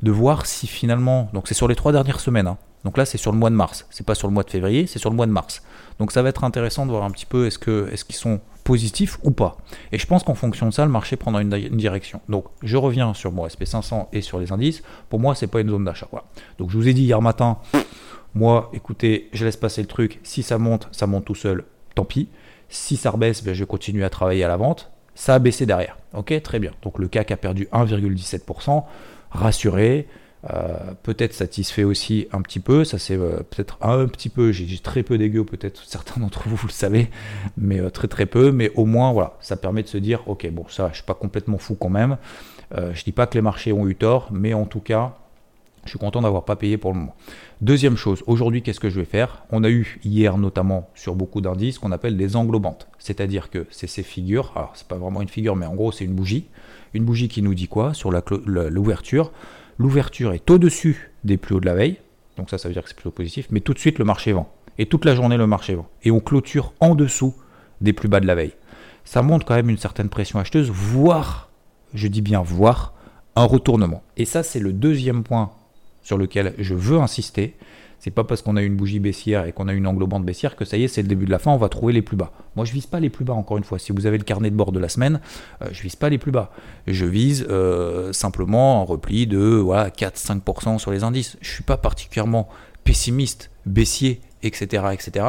de 0.01 0.09
voir 0.11 0.47
si 0.47 0.65
finalement, 0.65 1.29
donc 1.33 1.47
c'est 1.47 1.53
sur 1.53 1.67
les 1.67 1.75
trois 1.75 1.91
dernières 1.91 2.19
semaines, 2.19 2.47
hein, 2.47 2.57
donc 2.87 2.97
là, 2.97 3.03
c'est 3.03 3.17
sur 3.17 3.33
le 3.33 3.37
mois 3.37 3.49
de 3.49 3.55
mars. 3.55 3.85
C'est 3.89 4.05
pas 4.05 4.15
sur 4.15 4.29
le 4.29 4.33
mois 4.33 4.43
de 4.43 4.49
février, 4.49 4.87
c'est 4.87 4.97
sur 4.97 5.09
le 5.09 5.15
mois 5.17 5.25
de 5.25 5.31
mars. 5.33 5.61
Donc 5.99 6.13
ça 6.13 6.21
va 6.21 6.29
être 6.29 6.45
intéressant 6.45 6.85
de 6.85 6.91
voir 6.91 7.03
un 7.03 7.11
petit 7.11 7.25
peu 7.25 7.45
est-ce 7.45 7.59
que 7.59 7.89
est-ce 7.91 8.05
qu'ils 8.05 8.15
sont 8.15 8.39
positifs 8.63 9.19
ou 9.23 9.31
pas. 9.31 9.57
Et 9.91 9.97
je 9.97 10.07
pense 10.07 10.23
qu'en 10.23 10.35
fonction 10.35 10.67
de 10.67 10.71
ça, 10.71 10.85
le 10.85 10.91
marché 10.91 11.17
prendra 11.17 11.41
une, 11.41 11.49
direction. 11.49 12.21
Donc 12.29 12.45
je 12.63 12.77
reviens 12.77 13.13
sur 13.13 13.33
mon 13.33 13.45
SP500 13.45 14.07
et 14.13 14.21
sur 14.21 14.39
les 14.39 14.53
indices. 14.53 14.83
Pour 15.09 15.19
moi, 15.19 15.35
c'est 15.35 15.47
pas 15.47 15.59
une 15.59 15.67
zone 15.67 15.83
d'achat. 15.83 16.07
Donc 16.59 16.69
je 16.69 16.77
vous 16.77 16.87
ai 16.87 16.93
dit 16.93 17.01
hier 17.01 17.21
matin, 17.21 17.57
moi, 18.35 18.71
écoutez, 18.71 19.27
je 19.33 19.43
laisse 19.43 19.57
passer 19.57 19.81
le 19.81 19.87
truc. 19.89 20.21
Si 20.23 20.41
ça 20.41 20.57
monte, 20.57 20.87
ça 20.93 21.07
monte 21.07 21.25
tout 21.25 21.35
seul. 21.35 21.65
Tant 21.93 22.05
pis. 22.05 22.29
Si 22.69 22.95
ça 22.95 23.11
rebaisse, 23.11 23.43
ben, 23.43 23.53
je 23.53 23.65
continue 23.65 24.05
à 24.05 24.09
travailler 24.09 24.45
à 24.45 24.47
la 24.47 24.55
vente. 24.55 24.91
Ça 25.13 25.35
a 25.35 25.39
baissé 25.39 25.65
derrière. 25.65 25.97
Ok, 26.13 26.41
très 26.41 26.59
bien. 26.59 26.71
Donc 26.83 26.99
le 26.99 27.09
CAC 27.09 27.31
a 27.31 27.35
perdu 27.35 27.67
1,17%. 27.73 28.85
Rassuré. 29.31 30.07
Euh, 30.53 30.93
peut-être 31.01 31.33
satisfait 31.33 31.83
aussi 31.83 32.27
un 32.31 32.41
petit 32.41 32.59
peu, 32.59 32.83
ça 32.83 32.99
c'est 32.99 33.17
euh, 33.17 33.37
peut-être 33.37 33.79
un 33.81 34.05
petit 34.07 34.29
peu, 34.29 34.51
j'ai 34.51 34.77
très 34.77 35.01
peu 35.01 35.17
d'ego, 35.17 35.43
peut-être 35.43 35.83
certains 35.87 36.21
d'entre 36.21 36.47
vous 36.47 36.55
vous 36.55 36.67
le 36.67 36.71
savez, 36.73 37.09
mais 37.57 37.79
euh, 37.79 37.89
très 37.89 38.07
très 38.07 38.27
peu, 38.27 38.51
mais 38.51 38.71
au 38.75 38.85
moins 38.85 39.11
voilà, 39.11 39.35
ça 39.39 39.57
permet 39.57 39.81
de 39.81 39.87
se 39.87 39.97
dire 39.97 40.21
ok 40.27 40.47
bon 40.51 40.65
ça 40.69 40.89
je 40.91 40.97
suis 40.97 41.05
pas 41.05 41.15
complètement 41.15 41.57
fou 41.57 41.73
quand 41.75 41.89
même, 41.89 42.17
je 42.71 43.03
dis 43.03 43.11
pas 43.13 43.25
que 43.25 43.33
les 43.33 43.41
marchés 43.41 43.71
ont 43.71 43.87
eu 43.87 43.95
tort, 43.95 44.29
mais 44.31 44.53
en 44.53 44.65
tout 44.65 44.79
cas 44.79 45.17
je 45.85 45.89
suis 45.89 45.99
content 45.99 46.21
d'avoir 46.21 46.43
pas 46.43 46.57
payé 46.57 46.77
pour 46.77 46.91
le 46.91 46.99
moment. 46.99 47.15
Deuxième 47.61 47.95
chose, 47.95 48.23
aujourd'hui 48.27 48.61
qu'est-ce 48.61 48.79
que 48.79 48.89
je 48.89 48.99
vais 48.99 49.05
faire? 49.05 49.43
On 49.51 49.63
a 49.63 49.69
eu 49.69 49.99
hier 50.03 50.37
notamment 50.37 50.89
sur 50.93 51.15
beaucoup 51.15 51.41
d'indices 51.41 51.79
qu'on 51.79 51.91
appelle 51.91 52.15
des 52.15 52.35
englobantes, 52.35 52.87
c'est-à-dire 52.99 53.49
que 53.49 53.65
c'est 53.71 53.87
ces 53.87 54.03
figures, 54.03 54.51
alors 54.55 54.73
c'est 54.75 54.87
pas 54.87 54.97
vraiment 54.97 55.21
une 55.21 55.29
figure 55.29 55.55
mais 55.55 55.65
en 55.65 55.73
gros 55.73 55.91
c'est 55.91 56.05
une 56.05 56.13
bougie, 56.13 56.45
une 56.93 57.05
bougie 57.05 57.27
qui 57.27 57.41
nous 57.41 57.55
dit 57.55 57.67
quoi 57.67 57.95
sur 57.95 58.11
l'ouverture? 58.11 59.31
L'ouverture 59.77 60.33
est 60.33 60.49
au-dessus 60.49 61.11
des 61.23 61.37
plus 61.37 61.55
hauts 61.55 61.59
de 61.59 61.65
la 61.65 61.75
veille, 61.75 61.97
donc 62.37 62.49
ça, 62.49 62.57
ça 62.57 62.67
veut 62.67 62.73
dire 62.73 62.83
que 62.83 62.89
c'est 62.89 62.95
plutôt 62.95 63.11
positif, 63.11 63.47
mais 63.51 63.59
tout 63.59 63.73
de 63.73 63.79
suite, 63.79 63.99
le 63.99 64.05
marché 64.05 64.31
vend. 64.31 64.51
Et 64.77 64.85
toute 64.85 65.05
la 65.05 65.15
journée, 65.15 65.37
le 65.37 65.47
marché 65.47 65.75
vend. 65.75 65.87
Et 66.03 66.11
on 66.11 66.19
clôture 66.19 66.73
en 66.79 66.95
dessous 66.95 67.35
des 67.81 67.93
plus 67.93 68.07
bas 68.07 68.19
de 68.19 68.27
la 68.27 68.35
veille. 68.35 68.53
Ça 69.05 69.21
montre 69.21 69.45
quand 69.45 69.55
même 69.55 69.69
une 69.69 69.77
certaine 69.77 70.09
pression 70.09 70.39
acheteuse, 70.39 70.69
voire, 70.69 71.49
je 71.93 72.07
dis 72.07 72.21
bien 72.21 72.41
voire, 72.41 72.93
un 73.35 73.45
retournement. 73.45 74.03
Et 74.17 74.25
ça, 74.25 74.43
c'est 74.43 74.59
le 74.59 74.73
deuxième 74.73 75.23
point 75.23 75.51
sur 76.03 76.17
lequel 76.17 76.53
je 76.57 76.73
veux 76.73 76.99
insister, 76.99 77.55
c'est 77.99 78.11
pas 78.11 78.23
parce 78.23 78.41
qu'on 78.41 78.55
a 78.57 78.61
une 78.61 78.75
bougie 78.75 78.99
baissière 78.99 79.45
et 79.45 79.51
qu'on 79.51 79.67
a 79.67 79.73
une 79.73 79.87
englobante 79.87 80.23
baissière 80.23 80.55
que 80.55 80.65
ça 80.65 80.77
y 80.77 80.83
est, 80.83 80.87
c'est 80.87 81.01
le 81.01 81.07
début 81.07 81.25
de 81.25 81.31
la 81.31 81.39
fin, 81.39 81.51
on 81.51 81.57
va 81.57 81.69
trouver 81.69 81.93
les 81.93 82.01
plus 82.01 82.15
bas. 82.15 82.31
Moi, 82.55 82.63
je 82.65 82.71
vise 82.71 82.85
pas 82.85 82.99
les 82.99 83.09
plus 83.09 83.25
bas, 83.25 83.33
encore 83.33 83.57
une 83.57 83.63
fois. 83.63 83.79
Si 83.79 83.91
vous 83.91 84.05
avez 84.05 84.17
le 84.17 84.23
carnet 84.23 84.51
de 84.51 84.55
bord 84.55 84.71
de 84.71 84.79
la 84.79 84.89
semaine, 84.89 85.19
je 85.61 85.65
euh, 85.65 85.69
je 85.73 85.81
vise 85.81 85.95
pas 85.95 86.09
les 86.09 86.17
plus 86.17 86.31
bas. 86.31 86.51
Je 86.85 87.05
vise 87.05 87.45
euh, 87.49 88.13
simplement 88.13 88.81
un 88.81 88.85
repli 88.85 89.25
de 89.25 89.39
voilà, 89.39 89.89
4-5% 89.89 90.79
sur 90.79 90.91
les 90.91 91.03
indices. 91.03 91.37
Je 91.41 91.49
suis 91.49 91.63
pas 91.63 91.77
particulièrement 91.77 92.49
pessimiste, 92.83 93.51
baissier, 93.65 94.21
etc. 94.43 94.85
etc. 94.93 95.25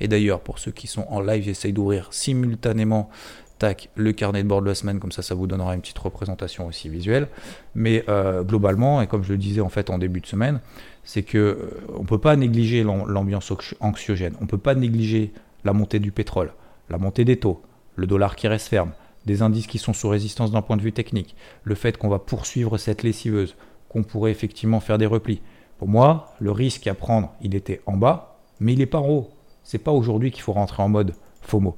Et 0.00 0.08
d'ailleurs, 0.08 0.40
pour 0.40 0.58
ceux 0.58 0.70
qui 0.70 0.86
sont 0.86 1.06
en 1.08 1.20
live, 1.20 1.44
j'essaye 1.44 1.72
d'ouvrir 1.72 2.08
simultanément 2.12 3.10
tac, 3.58 3.90
le 3.94 4.12
carnet 4.12 4.42
de 4.42 4.48
bord 4.48 4.62
de 4.62 4.66
la 4.66 4.74
semaine, 4.74 5.00
comme 5.00 5.12
ça, 5.12 5.22
ça 5.22 5.34
vous 5.34 5.46
donnera 5.46 5.74
une 5.74 5.80
petite 5.80 5.98
représentation 5.98 6.66
aussi 6.66 6.88
visuelle. 6.88 7.28
Mais 7.74 8.04
euh, 8.08 8.42
globalement, 8.42 9.00
et 9.02 9.06
comme 9.06 9.22
je 9.22 9.32
le 9.32 9.38
disais 9.38 9.60
en 9.60 9.68
fait 9.68 9.90
en 9.90 9.98
début 9.98 10.20
de 10.20 10.26
semaine, 10.26 10.60
c'est 11.04 11.22
que 11.22 11.38
euh, 11.38 11.56
on 11.96 12.04
peut 12.04 12.18
pas 12.18 12.36
négliger 12.36 12.82
l'ambiance 12.82 13.52
anxiogène, 13.80 14.34
on 14.40 14.46
peut 14.46 14.58
pas 14.58 14.74
négliger 14.74 15.32
la 15.64 15.72
montée 15.72 15.98
du 15.98 16.12
pétrole, 16.12 16.52
la 16.90 16.98
montée 16.98 17.24
des 17.24 17.38
taux, 17.38 17.62
le 17.96 18.06
dollar 18.06 18.36
qui 18.36 18.48
reste 18.48 18.68
ferme, 18.68 18.92
des 19.24 19.42
indices 19.42 19.66
qui 19.66 19.78
sont 19.78 19.92
sous 19.92 20.08
résistance 20.08 20.52
d'un 20.52 20.62
point 20.62 20.76
de 20.76 20.82
vue 20.82 20.92
technique, 20.92 21.34
le 21.64 21.74
fait 21.74 21.96
qu'on 21.96 22.08
va 22.08 22.18
poursuivre 22.18 22.78
cette 22.78 23.02
lessiveuse, 23.02 23.56
qu'on 23.88 24.02
pourrait 24.02 24.30
effectivement 24.30 24.80
faire 24.80 24.98
des 24.98 25.06
replis. 25.06 25.40
Pour 25.78 25.88
moi, 25.88 26.34
le 26.40 26.52
risque 26.52 26.86
à 26.86 26.94
prendre, 26.94 27.34
il 27.40 27.54
était 27.54 27.80
en 27.86 27.96
bas, 27.96 28.38
mais 28.60 28.72
il 28.72 28.78
n'est 28.78 28.86
pas 28.86 28.98
en 28.98 29.08
haut. 29.08 29.30
C'est 29.62 29.78
pas 29.78 29.90
aujourd'hui 29.90 30.30
qu'il 30.30 30.42
faut 30.42 30.52
rentrer 30.52 30.82
en 30.82 30.88
mode 30.88 31.14
FOMO. 31.42 31.76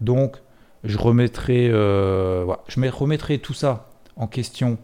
Donc, 0.00 0.36
je 0.84 0.98
remettrai, 0.98 1.68
euh, 1.70 2.46
je 2.68 2.80
remettrai 2.90 3.38
tout 3.38 3.54
ça 3.54 3.90
en 4.16 4.26
question. 4.26 4.78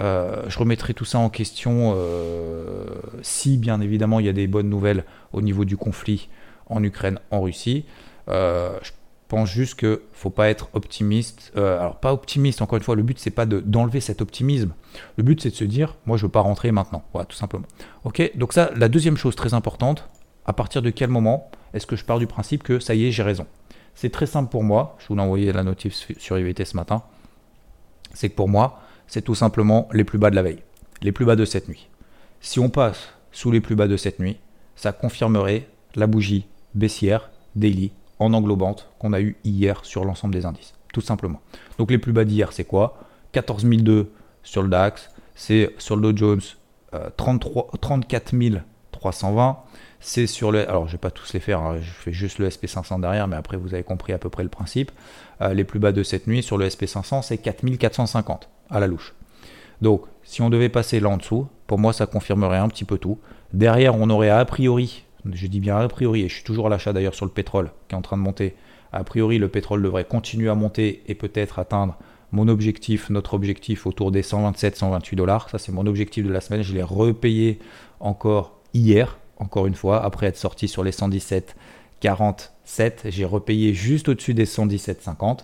Euh, 0.00 0.44
je 0.48 0.58
remettrai 0.58 0.94
tout 0.94 1.04
ça 1.04 1.18
en 1.18 1.28
question 1.28 1.94
euh, 1.96 2.86
si, 3.20 3.58
bien 3.58 3.80
évidemment, 3.80 4.20
il 4.20 4.26
y 4.26 4.28
a 4.28 4.32
des 4.32 4.46
bonnes 4.46 4.70
nouvelles 4.70 5.04
au 5.32 5.42
niveau 5.42 5.64
du 5.64 5.76
conflit 5.76 6.28
en 6.66 6.82
Ukraine, 6.82 7.18
en 7.30 7.42
Russie. 7.42 7.84
je 8.28 8.90
pense 9.28 9.50
juste 9.50 9.78
qu'il 9.78 9.88
ne 9.88 9.96
faut 10.12 10.30
pas 10.30 10.48
être 10.48 10.68
optimiste. 10.72 11.52
alors, 11.56 11.96
pas 11.96 12.12
optimiste, 12.12 12.62
encore 12.62 12.78
une 12.78 12.84
fois, 12.84 12.96
le 12.96 13.02
but, 13.02 13.18
c'est 13.18 13.30
pas 13.30 13.44
d'enlever 13.46 14.00
cet 14.00 14.22
optimisme. 14.22 14.72
Le 15.16 15.22
but, 15.22 15.40
c'est 15.42 15.50
de 15.50 15.54
se 15.54 15.64
dire, 15.64 15.96
moi, 16.06 16.16
je 16.16 16.24
veux 16.24 16.32
pas 16.32 16.40
rentrer 16.40 16.72
maintenant. 16.72 17.02
Voilà, 17.12 17.26
tout 17.26 17.36
simplement. 17.36 17.66
Ok, 18.04 18.30
donc 18.36 18.52
ça, 18.52 18.70
la 18.76 18.88
deuxième 18.88 19.16
chose 19.16 19.36
très 19.36 19.52
importante, 19.52 20.08
à 20.46 20.52
partir 20.52 20.82
de 20.82 20.90
quel 20.90 21.10
moment 21.10 21.50
est-ce 21.74 21.86
que 21.86 21.96
je 21.96 22.04
pars 22.04 22.18
du 22.18 22.26
principe 22.26 22.62
que 22.62 22.78
ça 22.78 22.94
y 22.94 23.06
est, 23.06 23.10
j'ai 23.10 23.22
raison? 23.22 23.46
C'est 23.94 24.10
très 24.10 24.26
simple 24.26 24.50
pour 24.50 24.62
moi. 24.64 24.96
Je 24.98 25.08
vous 25.08 25.14
l'ai 25.14 25.22
envoyé 25.22 25.52
la 25.52 25.62
notif 25.62 25.94
sur 26.18 26.38
IVT 26.38 26.64
ce 26.64 26.76
matin. 26.76 27.02
c'est 28.14 28.28
que 28.28 28.34
pour 28.34 28.48
moi, 28.48 28.80
c'est 29.06 29.22
tout 29.22 29.34
simplement 29.34 29.88
les 29.92 30.04
plus 30.04 30.18
bas 30.18 30.30
de 30.30 30.36
la 30.36 30.42
veille, 30.42 30.62
les 31.02 31.12
plus 31.12 31.24
bas 31.24 31.36
de 31.36 31.44
cette 31.44 31.68
nuit. 31.68 31.88
Si 32.40 32.58
on 32.60 32.68
passe 32.68 33.10
sous 33.30 33.50
les 33.50 33.60
plus 33.60 33.74
bas 33.74 33.88
de 33.88 33.96
cette 33.96 34.18
nuit, 34.18 34.38
ça 34.76 34.92
confirmerait 34.92 35.68
la 35.94 36.06
bougie 36.06 36.46
baissière 36.74 37.30
daily 37.54 37.92
en 38.18 38.32
englobante 38.32 38.88
qu'on 38.98 39.12
a 39.12 39.20
eu 39.20 39.36
hier 39.44 39.84
sur 39.84 40.04
l'ensemble 40.04 40.34
des 40.34 40.46
indices, 40.46 40.74
tout 40.92 41.00
simplement. 41.00 41.40
Donc 41.78 41.90
les 41.90 41.98
plus 41.98 42.12
bas 42.12 42.24
d'hier, 42.24 42.52
c'est 42.52 42.64
quoi? 42.64 42.98
14 43.32 43.66
sur 44.42 44.62
le 44.62 44.68
DAX, 44.68 45.10
c'est 45.34 45.74
sur 45.78 45.96
le 45.96 46.12
Dow 46.12 46.16
Jones 46.16 46.40
33, 47.16 47.70
34 47.80 48.34
320. 48.90 49.58
C'est 50.04 50.26
sur 50.26 50.50
le. 50.50 50.68
Alors, 50.68 50.88
je 50.88 50.92
vais 50.92 50.98
pas 50.98 51.12
tous 51.12 51.32
les 51.32 51.38
faire, 51.38 51.60
hein, 51.60 51.76
je 51.80 51.90
fais 51.90 52.12
juste 52.12 52.40
le 52.40 52.48
SP500 52.48 53.00
derrière, 53.00 53.28
mais 53.28 53.36
après, 53.36 53.56
vous 53.56 53.72
avez 53.72 53.84
compris 53.84 54.12
à 54.12 54.18
peu 54.18 54.28
près 54.28 54.42
le 54.42 54.48
principe. 54.48 54.90
Euh, 55.40 55.54
les 55.54 55.62
plus 55.62 55.78
bas 55.78 55.92
de 55.92 56.02
cette 56.02 56.26
nuit 56.26 56.42
sur 56.42 56.58
le 56.58 56.66
SP500, 56.66 57.22
c'est 57.22 57.38
4450 57.38 58.50
à 58.68 58.80
la 58.80 58.88
louche. 58.88 59.14
Donc, 59.80 60.02
si 60.24 60.42
on 60.42 60.50
devait 60.50 60.68
passer 60.68 60.98
là 60.98 61.08
en 61.08 61.18
dessous, 61.18 61.46
pour 61.68 61.78
moi, 61.78 61.92
ça 61.92 62.06
confirmerait 62.06 62.58
un 62.58 62.68
petit 62.68 62.84
peu 62.84 62.98
tout. 62.98 63.18
Derrière, 63.52 63.94
on 63.94 64.10
aurait 64.10 64.28
a 64.28 64.44
priori, 64.44 65.04
je 65.32 65.46
dis 65.46 65.60
bien 65.60 65.76
a 65.78 65.86
priori, 65.86 66.22
et 66.22 66.28
je 66.28 66.34
suis 66.34 66.44
toujours 66.44 66.66
à 66.66 66.70
l'achat 66.70 66.92
d'ailleurs 66.92 67.14
sur 67.14 67.24
le 67.24 67.30
pétrole 67.30 67.70
qui 67.88 67.94
est 67.94 67.98
en 67.98 68.02
train 68.02 68.16
de 68.16 68.22
monter. 68.22 68.56
A 68.92 69.04
priori, 69.04 69.38
le 69.38 69.48
pétrole 69.48 69.82
devrait 69.82 70.04
continuer 70.04 70.48
à 70.48 70.56
monter 70.56 71.04
et 71.06 71.14
peut-être 71.14 71.60
atteindre 71.60 71.96
mon 72.32 72.48
objectif, 72.48 73.08
notre 73.08 73.34
objectif 73.34 73.86
autour 73.86 74.10
des 74.10 74.22
127-128 74.22 75.14
dollars. 75.14 75.48
Ça, 75.48 75.58
c'est 75.58 75.70
mon 75.70 75.86
objectif 75.86 76.26
de 76.26 76.32
la 76.32 76.40
semaine. 76.40 76.62
Je 76.62 76.74
l'ai 76.74 76.82
repayé 76.82 77.60
encore 78.00 78.58
hier, 78.74 79.18
encore 79.38 79.66
une 79.66 79.74
fois, 79.74 80.04
après 80.04 80.26
être 80.26 80.36
sorti 80.36 80.68
sur 80.68 80.84
les 80.84 80.92
117 80.92 81.56
47. 82.02 83.04
J'ai 83.06 83.24
repayé 83.24 83.72
juste 83.74 84.08
au-dessus 84.08 84.34
des 84.34 84.44
117,50. 84.44 85.38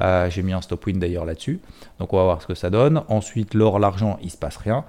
Euh, 0.00 0.30
j'ai 0.30 0.42
mis 0.42 0.54
un 0.54 0.62
stop 0.62 0.86
win 0.86 0.98
d'ailleurs 0.98 1.26
là-dessus. 1.26 1.60
Donc 1.98 2.12
on 2.14 2.16
va 2.16 2.24
voir 2.24 2.42
ce 2.42 2.46
que 2.46 2.54
ça 2.54 2.70
donne. 2.70 3.02
Ensuite, 3.08 3.52
l'or, 3.52 3.78
l'argent, 3.78 4.18
il 4.22 4.30
se 4.30 4.38
passe 4.38 4.56
rien. 4.56 4.84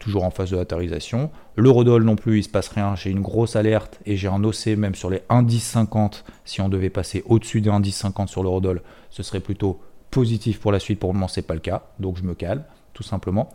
Toujours 0.00 0.24
en 0.24 0.30
phase 0.30 0.50
de 0.50 0.56
latérisation. 0.56 1.30
L'eurodoll 1.54 2.02
non 2.02 2.16
plus, 2.16 2.40
il 2.40 2.42
se 2.42 2.48
passe 2.48 2.68
rien. 2.68 2.96
J'ai 2.96 3.10
une 3.10 3.22
grosse 3.22 3.54
alerte 3.54 4.00
et 4.04 4.16
j'ai 4.16 4.26
un 4.26 4.42
OC 4.42 4.66
même 4.76 4.96
sur 4.96 5.10
les 5.10 5.22
1,1050. 5.30 6.24
Si 6.44 6.60
on 6.60 6.68
devait 6.68 6.90
passer 6.90 7.22
au-dessus 7.26 7.60
des 7.60 7.70
1,1050 7.70 8.26
sur 8.26 8.42
l'eurodoll, 8.42 8.82
ce 9.10 9.22
serait 9.22 9.40
plutôt 9.40 9.80
positif 10.10 10.58
pour 10.58 10.72
la 10.72 10.80
suite. 10.80 10.98
Pour 10.98 11.10
le 11.10 11.14
moment, 11.14 11.28
c'est 11.28 11.42
pas 11.46 11.54
le 11.54 11.60
cas. 11.60 11.84
Donc 12.00 12.16
je 12.16 12.24
me 12.24 12.34
calme 12.34 12.64
tout 12.96 13.02
simplement. 13.02 13.50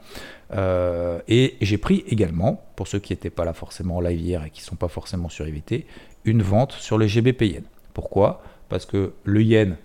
Euh, 0.54 1.20
et 1.28 1.58
j'ai 1.62 1.80
pris 1.80 2.04
également, 2.08 2.64
pour 2.76 2.88
ceux 2.88 3.00
qui 3.00 3.12
n'étaient 3.12 3.32
pas 3.32 3.44
là 3.44 3.54
forcément 3.54 3.98
en 3.98 4.02
live 4.02 4.22
hier 4.22 4.46
et 4.46 4.52
qui 4.52 4.62
ne 4.62 4.66
sont 4.66 4.76
pas 4.76 4.88
forcément 4.88 5.30
sur 5.30 5.48
IVT, 5.48 5.88
une 6.26 6.44
vente 6.44 6.74
sur 6.74 7.00
les 7.00 7.08
GBP 7.08 7.42
yen. 7.42 7.64
Pourquoi? 7.96 8.44
Parce 8.70 8.86
que 8.86 9.14
le 9.24 9.42
yen, 9.42 9.78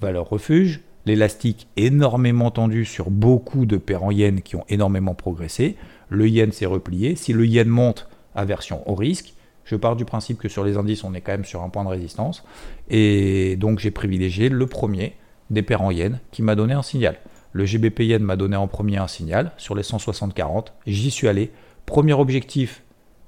valeur 0.00 0.28
refuge, 0.28 0.80
l'élastique 1.06 1.68
énormément 1.76 2.50
tendu 2.50 2.84
sur 2.84 3.10
beaucoup 3.10 3.66
de 3.66 3.76
paires 3.76 4.02
en 4.02 4.10
yen 4.10 4.42
qui 4.42 4.56
ont 4.56 4.64
énormément 4.68 5.14
progressé. 5.14 5.76
Le 6.08 6.28
yen 6.28 6.50
s'est 6.50 6.66
replié. 6.66 7.14
Si 7.14 7.32
le 7.32 7.46
yen 7.46 7.68
monte, 7.68 8.08
aversion 8.34 8.82
au 8.90 8.96
risque. 8.96 9.34
Je 9.64 9.76
pars 9.76 9.94
du 9.94 10.04
principe 10.04 10.38
que 10.38 10.48
sur 10.48 10.64
les 10.64 10.76
indices, 10.76 11.04
on 11.04 11.14
est 11.14 11.20
quand 11.20 11.32
même 11.32 11.44
sur 11.44 11.62
un 11.62 11.68
point 11.68 11.84
de 11.84 11.88
résistance. 11.88 12.42
Et 12.90 13.54
donc 13.56 13.78
j'ai 13.78 13.92
privilégié 13.92 14.48
le 14.48 14.66
premier 14.66 15.14
des 15.50 15.62
paires 15.62 15.82
en 15.82 15.92
yen 15.92 16.18
qui 16.32 16.42
m'a 16.42 16.56
donné 16.56 16.74
un 16.74 16.82
signal. 16.82 17.16
Le 17.54 17.64
GBP 17.64 18.00
Yen 18.00 18.20
m'a 18.20 18.34
donné 18.34 18.56
en 18.56 18.66
premier 18.66 18.96
un 18.96 19.06
signal 19.06 19.52
sur 19.58 19.76
les 19.76 19.84
160-40. 19.84 20.72
J'y 20.88 21.12
suis 21.12 21.28
allé. 21.28 21.52
Premier 21.86 22.12
objectif, 22.12 22.82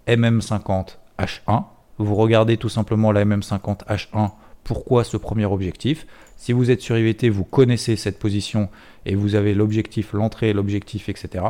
MM50 0.09 0.97
H1. 1.16 1.64
Vous 1.99 2.16
regardez 2.16 2.56
tout 2.56 2.68
simplement 2.68 3.12
la 3.12 3.25
MM50 3.25 3.87
H1. 3.87 4.33
Pourquoi 4.64 5.04
ce 5.04 5.16
premier 5.16 5.45
objectif? 5.45 6.09
Si 6.37 6.52
vous 6.52 6.73
êtes 6.73 6.80
sur 6.80 6.99
IVT, 6.99 7.28
vous 7.28 7.45
connaissez 7.45 7.95
cette 7.95 8.18
position 8.18 8.68
et 9.04 9.14
vous 9.14 9.37
avez 9.37 9.54
l'objectif, 9.54 10.12
l'entrée, 10.12 10.52
l'objectif, 10.52 11.09
etc. 11.09 11.45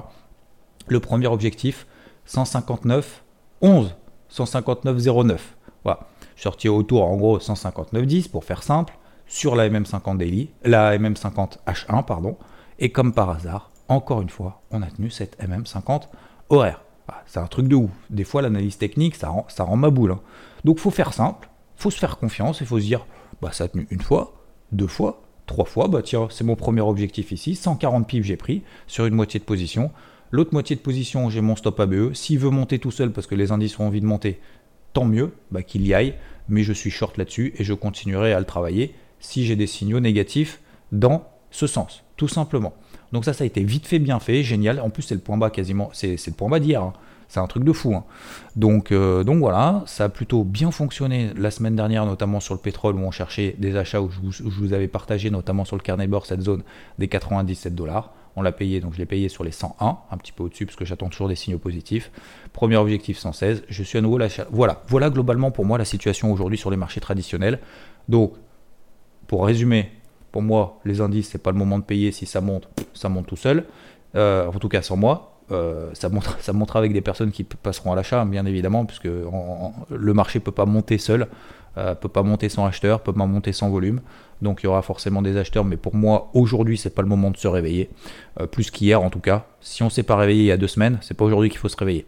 Le 0.86 1.00
premier 1.00 1.28
objectif, 1.28 1.86
159 2.26 3.24
11, 3.62 3.96
159,09. 4.30 5.38
Voilà. 5.82 6.00
Sorti 6.36 6.68
autour 6.68 7.06
en 7.06 7.16
gros 7.16 7.38
159,10 7.38 8.28
pour 8.28 8.44
faire 8.44 8.62
simple 8.62 8.98
sur 9.26 9.56
la 9.56 9.66
MM50 9.70 10.18
daily, 10.18 10.50
la 10.62 10.98
MM50 10.98 11.56
H1 11.66 12.04
pardon. 12.04 12.36
Et 12.78 12.90
comme 12.90 13.12
par 13.12 13.30
hasard, 13.30 13.70
encore 13.88 14.22
une 14.22 14.28
fois, 14.28 14.62
on 14.70 14.82
a 14.82 14.86
tenu 14.86 15.10
cette 15.10 15.38
MM50 15.40 16.08
horaire. 16.50 16.82
Ah, 17.08 17.22
c'est 17.26 17.38
un 17.38 17.46
truc 17.46 17.68
de 17.68 17.76
ouf. 17.76 17.90
Des 18.10 18.24
fois, 18.24 18.42
l'analyse 18.42 18.78
technique, 18.78 19.14
ça 19.14 19.28
rend, 19.28 19.76
ma 19.76 19.90
boule. 19.90 20.12
Hein. 20.12 20.20
Donc, 20.64 20.78
faut 20.78 20.90
faire 20.90 21.12
simple, 21.12 21.48
faut 21.76 21.90
se 21.90 21.98
faire 21.98 22.18
confiance 22.18 22.60
il 22.60 22.66
faut 22.66 22.80
se 22.80 22.84
dire, 22.84 23.06
bah, 23.40 23.52
ça 23.52 23.64
a 23.64 23.68
tenu 23.68 23.86
une 23.90 24.00
fois, 24.00 24.34
deux 24.72 24.88
fois, 24.88 25.22
trois 25.46 25.64
fois. 25.64 25.88
Bah, 25.88 26.02
tiens, 26.02 26.28
c'est 26.30 26.44
mon 26.44 26.56
premier 26.56 26.80
objectif 26.80 27.32
ici. 27.32 27.54
140 27.54 28.06
pips, 28.06 28.26
j'ai 28.26 28.36
pris 28.36 28.62
sur 28.86 29.06
une 29.06 29.14
moitié 29.14 29.38
de 29.38 29.44
position. 29.44 29.92
L'autre 30.32 30.52
moitié 30.52 30.74
de 30.74 30.80
position, 30.80 31.30
j'ai 31.30 31.40
mon 31.40 31.54
stop 31.54 31.78
ABE. 31.78 32.12
S'il 32.14 32.40
veut 32.40 32.50
monter 32.50 32.78
tout 32.78 32.90
seul 32.90 33.12
parce 33.12 33.28
que 33.28 33.36
les 33.36 33.52
indices 33.52 33.78
ont 33.78 33.86
envie 33.86 34.00
de 34.00 34.06
monter, 34.06 34.40
tant 34.92 35.04
mieux, 35.04 35.32
bah, 35.52 35.62
qu'il 35.62 35.86
y 35.86 35.94
aille. 35.94 36.14
Mais 36.48 36.64
je 36.64 36.72
suis 36.72 36.90
short 36.90 37.16
là-dessus 37.16 37.54
et 37.56 37.64
je 37.64 37.74
continuerai 37.74 38.32
à 38.32 38.40
le 38.40 38.46
travailler 38.46 38.94
si 39.20 39.46
j'ai 39.46 39.56
des 39.56 39.66
signaux 39.66 40.00
négatifs 40.00 40.60
dans 40.92 41.24
ce 41.56 41.66
sens, 41.66 42.04
tout 42.18 42.28
simplement. 42.28 42.74
Donc 43.12 43.24
ça, 43.24 43.32
ça 43.32 43.44
a 43.44 43.46
été 43.46 43.62
vite 43.62 43.86
fait, 43.86 43.98
bien 43.98 44.20
fait, 44.20 44.42
génial. 44.42 44.78
En 44.78 44.90
plus, 44.90 45.02
c'est 45.02 45.14
le 45.14 45.22
point 45.22 45.38
bas 45.38 45.48
quasiment, 45.48 45.88
c'est 45.94 46.18
le 46.26 46.32
point 46.34 46.50
bas 46.50 46.60
d'hier. 46.60 46.82
Hein. 46.82 46.92
C'est 47.28 47.40
un 47.40 47.46
truc 47.46 47.64
de 47.64 47.72
fou. 47.72 47.94
Hein. 47.94 48.04
Donc, 48.56 48.92
euh, 48.92 49.24
donc 49.24 49.38
voilà, 49.38 49.82
ça 49.86 50.04
a 50.04 50.08
plutôt 50.10 50.44
bien 50.44 50.70
fonctionné 50.70 51.30
la 51.34 51.50
semaine 51.50 51.74
dernière, 51.74 52.04
notamment 52.04 52.40
sur 52.40 52.54
le 52.54 52.60
pétrole, 52.60 52.94
où 52.94 52.98
on 52.98 53.10
cherchait 53.10 53.56
des 53.58 53.74
achats, 53.76 54.02
où 54.02 54.10
je 54.10 54.42
vous, 54.42 54.74
avais 54.74 54.86
partagé, 54.86 55.30
notamment 55.30 55.64
sur 55.64 55.76
le 55.76 55.82
carnet 55.82 56.06
bord, 56.06 56.26
cette 56.26 56.42
zone 56.42 56.62
des 56.98 57.08
97 57.08 57.74
dollars. 57.74 58.12
On 58.36 58.42
l'a 58.42 58.52
payé, 58.52 58.80
donc 58.80 58.92
je 58.92 58.98
l'ai 58.98 59.06
payé 59.06 59.30
sur 59.30 59.44
les 59.44 59.50
101, 59.50 59.98
un 60.10 60.16
petit 60.18 60.32
peu 60.32 60.44
au-dessus, 60.44 60.66
parce 60.66 60.76
que 60.76 60.84
j'attends 60.84 61.08
toujours 61.08 61.28
des 61.28 61.36
signaux 61.36 61.58
positifs. 61.58 62.12
Premier 62.52 62.76
objectif 62.76 63.18
116, 63.18 63.64
je 63.66 63.82
suis 63.82 63.96
à 63.96 64.02
nouveau 64.02 64.18
l'achat. 64.18 64.46
Voilà, 64.50 64.82
voilà 64.88 65.08
globalement 65.08 65.50
pour 65.50 65.64
moi 65.64 65.78
la 65.78 65.86
situation 65.86 66.30
aujourd'hui 66.30 66.58
sur 66.58 66.70
les 66.70 66.76
marchés 66.76 67.00
traditionnels. 67.00 67.60
Donc, 68.10 68.34
pour 69.26 69.46
résumer, 69.46 69.90
pour 70.36 70.42
moi, 70.42 70.80
les 70.84 71.00
indices, 71.00 71.30
c'est 71.30 71.42
pas 71.42 71.50
le 71.50 71.56
moment 71.56 71.78
de 71.78 71.82
payer. 71.82 72.12
Si 72.12 72.26
ça 72.26 72.42
monte, 72.42 72.68
ça 72.92 73.08
monte 73.08 73.26
tout 73.26 73.36
seul. 73.36 73.64
Euh, 74.16 74.48
en 74.48 74.58
tout 74.58 74.68
cas, 74.68 74.82
sans 74.82 74.98
moi. 74.98 75.40
Euh, 75.50 75.88
ça, 75.94 76.10
montre, 76.10 76.36
ça 76.42 76.52
montera 76.52 76.78
avec 76.78 76.92
des 76.92 77.00
personnes 77.00 77.30
qui 77.30 77.42
passeront 77.42 77.90
à 77.90 77.96
l'achat, 77.96 78.22
bien 78.26 78.44
évidemment, 78.44 78.84
puisque 78.84 79.08
le 79.08 80.12
marché 80.12 80.38
peut 80.38 80.52
pas 80.52 80.66
monter 80.66 80.98
seul, 80.98 81.28
euh, 81.78 81.94
peut 81.94 82.10
pas 82.10 82.22
monter 82.22 82.50
sans 82.50 82.66
acheteur, 82.66 83.00
peut 83.00 83.14
pas 83.14 83.24
monter 83.24 83.54
sans 83.54 83.70
volume. 83.70 84.02
Donc 84.42 84.60
il 84.62 84.66
y 84.66 84.68
aura 84.68 84.82
forcément 84.82 85.22
des 85.22 85.38
acheteurs, 85.38 85.64
mais 85.64 85.78
pour 85.78 85.94
moi, 85.94 86.28
aujourd'hui, 86.34 86.76
c'est 86.76 86.94
pas 86.94 87.00
le 87.00 87.08
moment 87.08 87.30
de 87.30 87.38
se 87.38 87.48
réveiller. 87.48 87.88
plus 88.52 88.70
qu'hier, 88.70 89.00
en 89.02 89.08
tout 89.08 89.20
cas. 89.20 89.46
Si 89.62 89.82
on 89.82 89.88
s'est 89.88 90.02
pas 90.02 90.16
réveillé 90.16 90.42
il 90.42 90.48
y 90.48 90.52
a 90.52 90.58
deux 90.58 90.68
semaines, 90.68 90.98
c'est 91.00 91.16
pas 91.16 91.24
aujourd'hui 91.24 91.48
qu'il 91.48 91.60
faut 91.60 91.70
se 91.70 91.78
réveiller. 91.78 92.04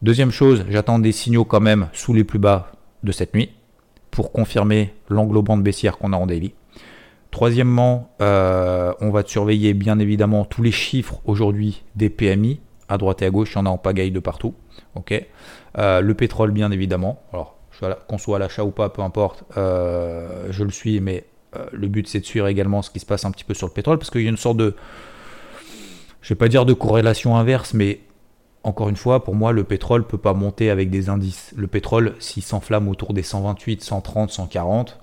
Deuxième 0.00 0.30
chose, 0.30 0.64
j'attends 0.68 1.00
des 1.00 1.10
signaux 1.10 1.44
quand 1.44 1.58
même 1.58 1.88
sous 1.92 2.14
les 2.14 2.22
plus 2.22 2.38
bas 2.38 2.70
de 3.02 3.10
cette 3.10 3.34
nuit 3.34 3.50
pour 4.12 4.30
confirmer 4.30 4.94
l'englobante 5.08 5.64
baissière 5.64 5.98
qu'on 5.98 6.12
a 6.12 6.16
en 6.16 6.28
daily. 6.28 6.54
Troisièmement, 7.36 8.08
euh, 8.22 8.94
on 9.02 9.10
va 9.10 9.22
surveiller 9.22 9.74
bien 9.74 9.98
évidemment 9.98 10.46
tous 10.46 10.62
les 10.62 10.70
chiffres 10.72 11.20
aujourd'hui 11.26 11.84
des 11.94 12.08
PMI. 12.08 12.60
À 12.88 12.96
droite 12.96 13.20
et 13.20 13.26
à 13.26 13.30
gauche, 13.30 13.52
il 13.52 13.56
y 13.56 13.58
en 13.58 13.66
a 13.66 13.68
en 13.68 13.76
pagaille 13.76 14.10
de 14.10 14.20
partout. 14.20 14.54
euh, 15.76 16.00
le 16.00 16.14
pétrole, 16.14 16.50
bien 16.50 16.70
évidemment. 16.70 17.20
Alors, 17.34 17.56
qu'on 18.08 18.16
soit 18.16 18.36
à 18.36 18.38
l'achat 18.38 18.64
ou 18.64 18.70
pas, 18.70 18.88
peu 18.88 19.02
importe, 19.02 19.44
euh, 19.58 20.46
je 20.48 20.64
le 20.64 20.70
suis, 20.70 20.98
mais 21.00 21.26
le 21.72 21.88
but 21.88 22.08
c'est 22.08 22.20
de 22.20 22.24
suivre 22.24 22.48
également 22.48 22.80
ce 22.80 22.88
qui 22.88 23.00
se 23.00 23.06
passe 23.06 23.26
un 23.26 23.30
petit 23.32 23.44
peu 23.44 23.52
sur 23.52 23.66
le 23.66 23.72
pétrole, 23.74 23.98
parce 23.98 24.08
qu'il 24.08 24.22
y 24.22 24.26
a 24.26 24.30
une 24.30 24.38
sorte 24.38 24.56
de, 24.56 24.74
je 26.22 26.30
vais 26.30 26.38
pas 26.38 26.48
dire 26.48 26.64
de 26.64 26.72
corrélation 26.72 27.36
inverse, 27.36 27.74
mais 27.74 28.00
encore 28.62 28.88
une 28.88 28.96
fois, 28.96 29.24
pour 29.24 29.34
moi, 29.34 29.52
le 29.52 29.64
pétrole 29.64 30.06
peut 30.06 30.16
pas 30.16 30.32
monter 30.32 30.70
avec 30.70 30.88
des 30.88 31.10
indices. 31.10 31.52
Le 31.54 31.66
pétrole, 31.66 32.14
s'il 32.18 32.42
s'enflamme 32.42 32.88
autour 32.88 33.12
des 33.12 33.22
128, 33.22 33.84
130, 33.84 34.30
140, 34.30 35.00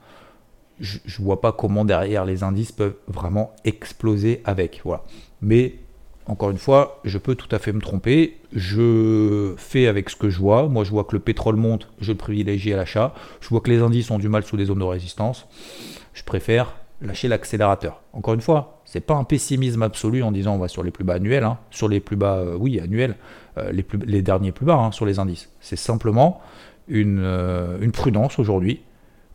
je 0.83 0.99
ne 1.19 1.25
vois 1.25 1.41
pas 1.41 1.51
comment 1.53 1.85
derrière 1.85 2.25
les 2.25 2.43
indices 2.43 2.71
peuvent 2.71 2.95
vraiment 3.07 3.53
exploser 3.63 4.41
avec. 4.45 4.81
Voilà. 4.83 5.03
Mais 5.41 5.75
encore 6.25 6.51
une 6.51 6.57
fois, 6.57 6.99
je 7.03 7.17
peux 7.17 7.35
tout 7.35 7.53
à 7.55 7.59
fait 7.59 7.71
me 7.73 7.81
tromper. 7.81 8.37
Je 8.53 9.53
fais 9.57 9.87
avec 9.87 10.09
ce 10.09 10.15
que 10.15 10.29
je 10.29 10.39
vois. 10.39 10.67
Moi, 10.67 10.83
je 10.83 10.91
vois 10.91 11.05
que 11.05 11.15
le 11.15 11.19
pétrole 11.19 11.55
monte, 11.55 11.89
je 11.99 12.11
le 12.11 12.17
privilégie 12.17 12.73
à 12.73 12.77
l'achat. 12.77 13.13
Je 13.41 13.49
vois 13.49 13.61
que 13.61 13.69
les 13.69 13.79
indices 13.79 14.11
ont 14.11 14.19
du 14.19 14.29
mal 14.29 14.43
sous 14.43 14.57
des 14.57 14.65
zones 14.65 14.79
de 14.79 14.83
résistance. 14.83 15.47
Je 16.13 16.23
préfère 16.23 16.75
lâcher 17.01 17.27
l'accélérateur. 17.27 18.01
Encore 18.13 18.33
une 18.33 18.41
fois, 18.41 18.81
c'est 18.85 19.01
pas 19.01 19.15
un 19.15 19.23
pessimisme 19.23 19.81
absolu 19.83 20.23
en 20.23 20.31
disant 20.31 20.55
on 20.55 20.59
va 20.59 20.67
sur 20.67 20.83
les 20.83 20.91
plus 20.91 21.03
bas 21.03 21.15
annuels, 21.15 21.43
hein. 21.43 21.57
sur 21.71 21.89
les 21.89 21.99
plus 21.99 22.15
bas, 22.15 22.37
euh, 22.37 22.55
oui, 22.57 22.79
annuels, 22.79 23.15
euh, 23.57 23.71
les, 23.71 24.21
derniers 24.21 24.53
plus 24.53 24.65
bas 24.65 24.75
hein, 24.75 24.91
sur 24.91 25.05
les 25.05 25.19
indices. 25.19 25.49
C'est 25.59 25.75
simplement 25.75 26.41
une, 26.87 27.19
euh, 27.21 27.77
une 27.81 27.91
prudence 27.91 28.39
aujourd'hui 28.39 28.81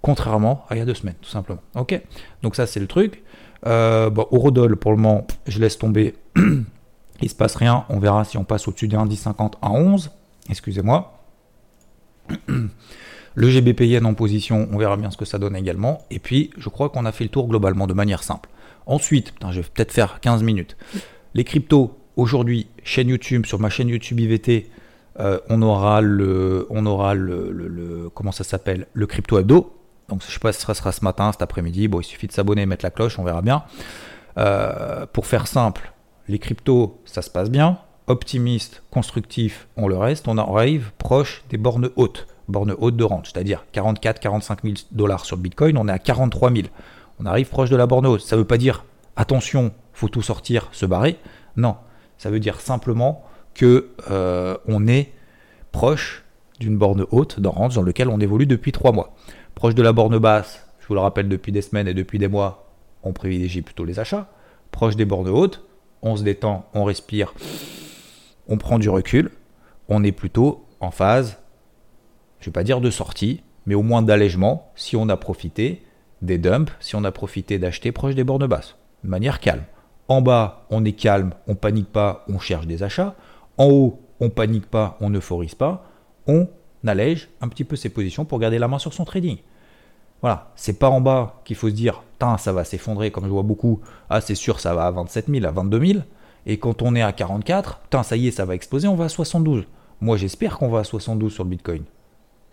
contrairement 0.02 0.64
à 0.68 0.76
il 0.76 0.78
y 0.78 0.82
a 0.82 0.84
deux 0.84 0.94
semaines, 0.94 1.16
tout 1.20 1.30
simplement. 1.30 1.60
Ok? 1.74 2.00
Donc 2.42 2.56
ça, 2.56 2.66
c'est 2.66 2.80
le 2.80 2.86
truc. 2.86 3.22
Euh, 3.66 4.10
bon, 4.10 4.26
Eurodol, 4.32 4.76
pour 4.76 4.92
le 4.92 4.98
moment, 4.98 5.26
je 5.46 5.58
laisse 5.58 5.78
tomber. 5.78 6.14
il 7.20 7.28
se 7.28 7.34
passe 7.34 7.56
rien. 7.56 7.84
On 7.88 7.98
verra 7.98 8.24
si 8.24 8.38
on 8.38 8.44
passe 8.44 8.68
au-dessus 8.68 8.88
des 8.88 8.96
1,1050 8.96 9.54
à 9.62 9.70
11. 9.70 10.10
Excusez-moi. 10.50 11.22
Le 13.34 13.48
GBPN 13.48 14.04
en 14.04 14.14
position, 14.14 14.68
on 14.72 14.78
verra 14.78 14.96
bien 14.96 15.12
ce 15.12 15.16
que 15.16 15.24
ça 15.24 15.38
donne 15.38 15.54
également. 15.54 15.98
Et 16.10 16.18
puis, 16.18 16.50
je 16.56 16.68
crois 16.68 16.88
qu'on 16.88 17.04
a 17.04 17.12
fait 17.12 17.22
le 17.22 17.30
tour 17.30 17.46
globalement 17.46 17.86
de 17.86 17.94
manière 17.94 18.24
simple. 18.24 18.48
Ensuite, 18.84 19.32
je 19.52 19.60
vais 19.60 19.68
peut-être 19.72 19.92
faire 19.92 20.18
15 20.18 20.42
minutes. 20.42 20.76
Les 21.34 21.44
cryptos, 21.44 21.96
aujourd'hui, 22.16 22.66
chaîne 22.82 23.08
YouTube, 23.08 23.46
sur 23.46 23.60
ma 23.60 23.70
chaîne 23.70 23.88
YouTube 23.88 24.18
IVT, 24.18 24.68
euh, 25.20 25.38
on 25.48 25.62
aura 25.62 26.00
le, 26.00 26.66
on 26.70 26.84
aura 26.84 27.14
le, 27.14 28.10
comment 28.12 28.32
ça 28.32 28.42
s'appelle, 28.42 28.86
le 28.92 29.06
crypto 29.06 29.38
hebdo. 29.38 29.72
Donc 30.08 30.22
je 30.26 30.32
sais 30.32 30.38
pas 30.38 30.52
si 30.52 30.60
ce 30.60 30.74
sera 30.74 30.92
ce 30.92 31.04
matin, 31.04 31.32
cet 31.32 31.42
après-midi. 31.42 31.88
Bon, 31.88 32.00
il 32.00 32.04
suffit 32.04 32.26
de 32.26 32.32
s'abonner, 32.32 32.66
mettre 32.66 32.84
la 32.84 32.90
cloche, 32.90 33.18
on 33.18 33.24
verra 33.24 33.42
bien. 33.42 33.64
Euh, 34.38 35.06
pour 35.06 35.26
faire 35.26 35.46
simple, 35.46 35.92
les 36.28 36.38
cryptos, 36.38 37.00
ça 37.04 37.22
se 37.22 37.30
passe 37.30 37.50
bien. 37.50 37.78
Optimiste, 38.06 38.82
constructif, 38.90 39.68
on 39.76 39.88
le 39.88 39.96
reste. 39.96 40.28
On 40.28 40.38
arrive 40.38 40.92
proche 40.98 41.44
des 41.50 41.58
bornes 41.58 41.90
hautes 41.96 42.26
borne 42.48 42.74
haute 42.78 42.96
de 42.96 43.04
rente, 43.04 43.26
c'est-à-dire 43.32 43.66
44, 43.72 44.20
45 44.20 44.62
000 44.62 44.74
dollars 44.90 45.24
sur 45.24 45.36
Bitcoin, 45.36 45.76
on 45.76 45.86
est 45.88 45.92
à 45.92 45.98
43 45.98 46.52
000. 46.52 46.68
On 47.20 47.26
arrive 47.26 47.48
proche 47.48 47.70
de 47.70 47.76
la 47.76 47.86
borne 47.86 48.06
haute. 48.06 48.20
Ça 48.20 48.36
ne 48.36 48.40
veut 48.40 48.46
pas 48.46 48.58
dire 48.58 48.84
attention, 49.16 49.72
faut 49.92 50.08
tout 50.08 50.22
sortir, 50.22 50.68
se 50.72 50.86
barrer. 50.86 51.18
Non, 51.56 51.76
ça 52.16 52.30
veut 52.30 52.40
dire 52.40 52.60
simplement 52.60 53.24
que 53.54 53.90
euh, 54.10 54.56
on 54.66 54.86
est 54.86 55.12
proche 55.72 56.24
d'une 56.60 56.76
borne 56.76 57.06
haute 57.10 57.40
de 57.40 57.48
rente 57.48 57.74
dans 57.74 57.82
laquelle 57.82 58.08
on 58.08 58.20
évolue 58.20 58.46
depuis 58.46 58.72
trois 58.72 58.92
mois. 58.92 59.14
Proche 59.58 59.74
de 59.74 59.82
la 59.82 59.92
borne 59.92 60.16
basse, 60.18 60.64
je 60.78 60.86
vous 60.86 60.94
le 60.94 61.00
rappelle 61.00 61.28
depuis 61.28 61.50
des 61.50 61.62
semaines 61.62 61.88
et 61.88 61.92
depuis 61.92 62.20
des 62.20 62.28
mois, 62.28 62.70
on 63.02 63.12
privilégie 63.12 63.60
plutôt 63.60 63.84
les 63.84 63.98
achats. 63.98 64.28
Proche 64.70 64.94
des 64.94 65.04
bornes 65.04 65.26
hautes, 65.26 65.66
on 66.00 66.14
se 66.14 66.22
détend, 66.22 66.66
on 66.74 66.84
respire, 66.84 67.34
on 68.46 68.56
prend 68.56 68.78
du 68.78 68.88
recul, 68.88 69.32
on 69.88 70.04
est 70.04 70.12
plutôt 70.12 70.64
en 70.78 70.92
phase 70.92 71.38
je 72.38 72.44
ne 72.44 72.46
vais 72.46 72.52
pas 72.52 72.62
dire 72.62 72.80
de 72.80 72.88
sortie, 72.88 73.42
mais 73.66 73.74
au 73.74 73.82
moins 73.82 74.00
d'allègement 74.00 74.70
si 74.76 74.94
on 74.94 75.08
a 75.08 75.16
profité 75.16 75.82
des 76.22 76.38
dumps, 76.38 76.72
si 76.78 76.94
on 76.94 77.02
a 77.02 77.10
profité 77.10 77.58
d'acheter 77.58 77.90
proche 77.90 78.14
des 78.14 78.22
bornes 78.22 78.46
basses, 78.46 78.76
de 79.02 79.08
manière 79.08 79.40
calme. 79.40 79.64
En 80.06 80.22
bas, 80.22 80.68
on 80.70 80.84
est 80.84 80.92
calme, 80.92 81.32
on 81.48 81.56
panique 81.56 81.90
pas, 81.90 82.24
on 82.28 82.38
cherche 82.38 82.68
des 82.68 82.84
achats. 82.84 83.16
En 83.56 83.66
haut, 83.66 84.02
on 84.20 84.30
panique 84.30 84.66
pas, 84.66 84.96
on 85.00 85.10
n'euphorise 85.10 85.56
pas, 85.56 85.84
on 86.28 86.48
allège 86.86 87.28
un 87.40 87.48
petit 87.48 87.64
peu 87.64 87.76
ses 87.76 87.88
positions 87.88 88.24
pour 88.24 88.38
garder 88.38 88.58
la 88.58 88.68
main 88.68 88.78
sur 88.78 88.92
son 88.92 89.04
trading. 89.04 89.38
Voilà, 90.20 90.50
c'est 90.56 90.78
pas 90.78 90.90
en 90.90 91.00
bas 91.00 91.40
qu'il 91.44 91.56
faut 91.56 91.68
se 91.68 91.74
dire, 91.74 92.02
ça 92.38 92.52
va 92.52 92.64
s'effondrer, 92.64 93.10
comme 93.10 93.24
je 93.24 93.30
vois 93.30 93.42
beaucoup, 93.42 93.80
ah 94.10 94.20
c'est 94.20 94.34
sûr, 94.34 94.60
ça 94.60 94.74
va 94.74 94.86
à 94.86 94.90
27 94.90 95.26
000, 95.28 95.46
à 95.46 95.50
22 95.50 95.86
000, 95.86 96.00
et 96.46 96.58
quand 96.58 96.82
on 96.82 96.94
est 96.94 97.02
à 97.02 97.12
44, 97.12 97.80
ça 98.02 98.16
y 98.16 98.28
est, 98.28 98.30
ça 98.32 98.44
va 98.44 98.54
exploser, 98.54 98.88
on 98.88 98.96
va 98.96 99.04
à 99.04 99.08
72. 99.08 99.64
Moi 100.00 100.16
j'espère 100.16 100.58
qu'on 100.58 100.68
va 100.68 100.80
à 100.80 100.84
72 100.84 101.32
sur 101.32 101.44
le 101.44 101.50
Bitcoin. 101.50 101.84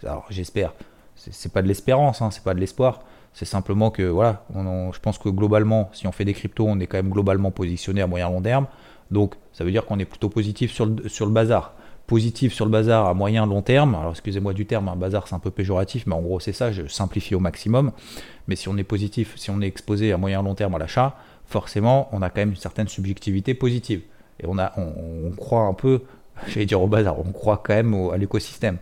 Alors 0.04 0.26
j'espère, 0.30 0.74
c'est 1.16 1.52
pas 1.52 1.62
de 1.62 1.68
l'espérance, 1.68 2.22
hein, 2.22 2.30
c'est 2.32 2.44
pas 2.44 2.54
de 2.54 2.60
l'espoir. 2.60 3.02
C'est 3.34 3.46
simplement 3.46 3.92
que 3.92 4.04
voilà, 4.04 4.46
je 4.54 5.00
pense 5.00 5.18
que 5.18 5.28
globalement, 5.28 5.90
si 5.92 6.08
on 6.08 6.12
fait 6.12 6.24
des 6.24 6.34
cryptos, 6.34 6.66
on 6.68 6.80
est 6.80 6.88
quand 6.88 6.98
même 6.98 7.10
globalement 7.10 7.52
positionné 7.52 8.02
à 8.02 8.08
moyen 8.08 8.30
long 8.30 8.42
terme. 8.42 8.68
Donc 9.12 9.36
ça 9.52 9.64
veut 9.64 9.72
dire 9.72 9.86
qu'on 9.86 10.00
est 10.00 10.06
plutôt 10.06 10.30
positif 10.30 10.72
sur 10.72 10.86
le 10.86 11.32
bazar. 11.32 11.74
Positif 12.08 12.54
sur 12.54 12.66
le 12.66 12.72
bazar 12.72 13.08
à 13.08 13.14
moyen 13.16 13.48
long 13.48 13.64
terme. 13.64 13.96
Alors 13.96 14.12
excusez-moi 14.12 14.54
du 14.54 14.68
terme, 14.68 14.90
un 14.90 14.96
bazar 14.96 15.28
c'est 15.28 15.34
un 15.34 15.40
peu 15.40 15.50
péjoratif, 15.50 16.06
mais 16.06 16.14
en 16.14 16.22
gros 16.22 16.40
c'est 16.40 16.54
ça, 16.54 16.72
je 16.72 16.86
simplifie 16.88 17.34
au 17.34 17.40
maximum. 17.40 17.92
Mais 18.48 18.56
si 18.56 18.70
on 18.70 18.78
est 18.78 18.84
positif, 18.84 19.34
si 19.38 19.50
on 19.50 19.60
est 19.62 19.68
exposé 19.68 20.12
à 20.12 20.18
moyen 20.18 20.44
long 20.44 20.54
terme 20.54 20.76
à 20.76 20.78
l'achat, 20.78 21.16
forcément 21.46 22.10
on 22.12 22.22
a 22.22 22.30
quand 22.30 22.42
même 22.42 22.52
une 22.52 22.56
certaine 22.56 22.88
subjectivité 22.88 23.56
positive. 23.56 24.02
Et 24.40 24.46
on, 24.48 24.60
a, 24.60 24.74
on, 24.78 25.32
croit 25.32 25.62
un 25.62 25.74
peu, 25.74 26.02
j'allais 26.48 26.68
dire 26.68 26.82
au 26.82 26.88
bazar, 26.88 27.20
on 27.20 27.32
croit 27.32 27.62
quand 27.66 27.74
même 27.74 27.96
à 28.14 28.18
l'écosystème. 28.18 28.78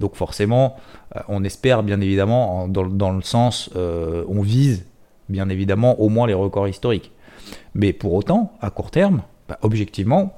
Donc 0.00 0.16
forcément, 0.16 0.76
euh, 1.14 1.20
on 1.28 1.44
espère 1.44 1.84
bien 1.84 2.00
évidemment, 2.00 2.66
dans, 2.66 3.12
le 3.12 3.22
sens, 3.22 3.70
euh, 3.76 4.24
on 4.28 4.42
vise 4.42 4.86
bien 5.28 5.48
évidemment 5.48 6.00
au 6.00 6.08
moins 6.08 6.26
les 6.26 6.34
records 6.34 6.66
historiques. 6.66 7.12
Mais 7.74 7.92
pour 7.92 8.14
autant, 8.14 8.52
à 8.60 8.70
court 8.70 8.90
terme, 8.90 9.22
bah, 9.48 9.58
objectivement, 9.62 10.34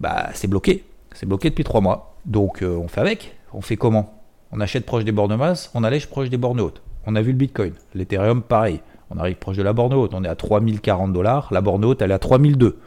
bah, 0.00 0.30
c'est 0.34 0.48
bloqué. 0.48 0.84
C'est 1.14 1.26
bloqué 1.26 1.50
depuis 1.50 1.64
trois 1.64 1.80
mois. 1.80 2.16
Donc 2.24 2.62
euh, 2.62 2.76
on 2.76 2.88
fait 2.88 3.00
avec. 3.00 3.36
On 3.52 3.60
fait 3.60 3.76
comment? 3.76 4.14
On 4.52 4.60
achète 4.60 4.86
proche 4.86 5.04
des 5.04 5.12
bornes 5.12 5.36
basses, 5.36 5.70
on 5.74 5.84
allège 5.84 6.08
proche 6.08 6.30
des 6.30 6.38
bornes 6.38 6.60
hautes. 6.60 6.82
On 7.06 7.16
a 7.16 7.22
vu 7.22 7.32
le 7.32 7.38
Bitcoin. 7.38 7.72
L'Ethereum, 7.94 8.42
pareil. 8.42 8.80
On 9.10 9.18
arrive 9.18 9.36
proche 9.36 9.56
de 9.56 9.62
la 9.62 9.72
borne 9.72 9.94
haute. 9.94 10.12
On 10.14 10.24
est 10.24 10.28
à 10.28 10.34
3040 10.34 11.12
dollars. 11.12 11.48
La 11.50 11.60
borne 11.60 11.84
haute, 11.84 12.02
elle 12.02 12.10
est 12.10 12.14
à 12.14 12.18
3002 12.18 12.78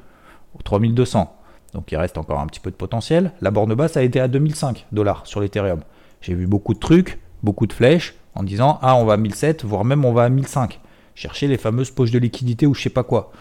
ou 0.56 0.62
3200. 0.64 1.36
Donc 1.74 1.92
il 1.92 1.98
reste 1.98 2.18
encore 2.18 2.40
un 2.40 2.48
petit 2.48 2.60
peu 2.60 2.70
de 2.70 2.76
potentiel. 2.76 3.32
La 3.42 3.52
borne 3.52 3.74
basse 3.74 3.98
a 3.98 4.04
été 4.04 4.20
à 4.20 4.28
2005 4.28 4.88
dollars 4.92 5.26
sur 5.26 5.40
l'Ethereum. 5.40 5.82
J'ai 6.22 6.34
vu 6.34 6.48
beaucoup 6.48 6.74
de 6.74 6.80
trucs, 6.80 7.20
beaucoup 7.44 7.66
de 7.66 7.74
flèches 7.74 8.16
en 8.36 8.44
disant 8.44 8.80
ah 8.82 8.96
on 8.96 9.06
va 9.06 9.14
à 9.14 9.18
1007 9.18 9.66
voire 9.66 9.86
même 9.86 10.06
on 10.06 10.14
va 10.14 10.24
à 10.24 10.30
1005. 10.30 10.80
Chercher 11.16 11.48
les 11.48 11.58
fameuses 11.58 11.92
poches 11.92 12.12
de 12.12 12.20
liquidité 12.20 12.66
ou 12.66 12.74
je 12.74 12.82
sais 12.82 12.90
pas 12.90 13.04
quoi. 13.04 13.32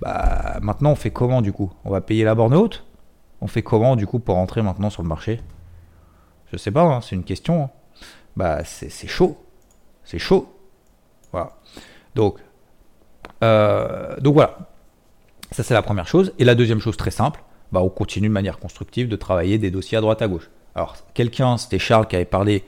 Bah 0.00 0.58
maintenant 0.62 0.92
on 0.92 0.94
fait 0.94 1.10
comment 1.10 1.42
du 1.42 1.52
coup? 1.52 1.72
On 1.84 1.90
va 1.90 2.00
payer 2.00 2.24
la 2.24 2.34
borne 2.34 2.54
haute? 2.54 2.84
On 3.40 3.46
fait 3.46 3.62
comment 3.62 3.96
du 3.96 4.06
coup 4.06 4.18
pour 4.18 4.34
rentrer 4.34 4.62
maintenant 4.62 4.90
sur 4.90 5.02
le 5.02 5.08
marché? 5.08 5.40
Je 6.52 6.56
sais 6.56 6.70
pas, 6.70 6.82
hein, 6.82 7.00
c'est 7.00 7.14
une 7.14 7.24
question. 7.24 7.64
Hein. 7.64 7.70
Bah 8.36 8.64
c'est 8.64 9.08
chaud. 9.08 9.36
C'est 10.04 10.18
chaud. 10.18 10.52
Voilà. 11.32 11.52
Donc, 12.14 12.38
euh, 13.42 14.16
donc 14.20 14.34
voilà. 14.34 14.58
Ça 15.50 15.62
c'est 15.62 15.74
la 15.74 15.82
première 15.82 16.08
chose. 16.08 16.32
Et 16.38 16.44
la 16.44 16.54
deuxième 16.54 16.80
chose 16.80 16.96
très 16.96 17.10
simple, 17.10 17.42
bah, 17.72 17.80
on 17.80 17.88
continue 17.88 18.28
de 18.28 18.32
manière 18.32 18.58
constructive 18.58 19.08
de 19.08 19.16
travailler 19.16 19.58
des 19.58 19.70
dossiers 19.70 19.98
à 19.98 20.00
droite 20.00 20.22
à 20.22 20.28
gauche. 20.28 20.50
Alors, 20.74 20.96
quelqu'un, 21.14 21.56
c'était 21.56 21.78
Charles 21.78 22.06
qui 22.06 22.16
avait 22.16 22.24
parlé 22.24 22.64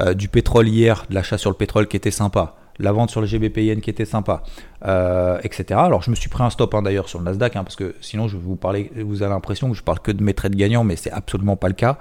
euh, 0.00 0.14
du 0.14 0.28
pétrole 0.28 0.68
hier, 0.68 1.04
de 1.08 1.14
l'achat 1.14 1.38
sur 1.38 1.50
le 1.50 1.56
pétrole 1.56 1.86
qui 1.88 1.96
était 1.96 2.10
sympa, 2.10 2.56
la 2.82 2.92
vente 2.92 3.10
sur 3.10 3.20
le 3.20 3.26
GBPN 3.26 3.80
qui 3.80 3.90
était 3.90 4.04
sympa, 4.04 4.42
euh, 4.84 5.38
etc. 5.42 5.80
Alors, 5.82 6.02
je 6.02 6.10
me 6.10 6.14
suis 6.14 6.28
pris 6.28 6.42
un 6.42 6.50
stop 6.50 6.74
hein, 6.74 6.82
d'ailleurs 6.82 7.08
sur 7.08 7.18
le 7.18 7.24
Nasdaq, 7.24 7.56
hein, 7.56 7.64
parce 7.64 7.76
que 7.76 7.94
sinon, 8.00 8.28
je 8.28 8.36
vous 8.36 8.58
vous 8.96 9.22
avez 9.22 9.32
l'impression 9.32 9.70
que 9.70 9.76
je 9.76 9.82
parle 9.82 10.00
que 10.00 10.12
de 10.12 10.22
mes 10.22 10.34
trades 10.34 10.54
gagnants, 10.54 10.84
mais 10.84 10.96
c'est 10.96 11.10
absolument 11.10 11.56
pas 11.56 11.68
le 11.68 11.74
cas. 11.74 11.98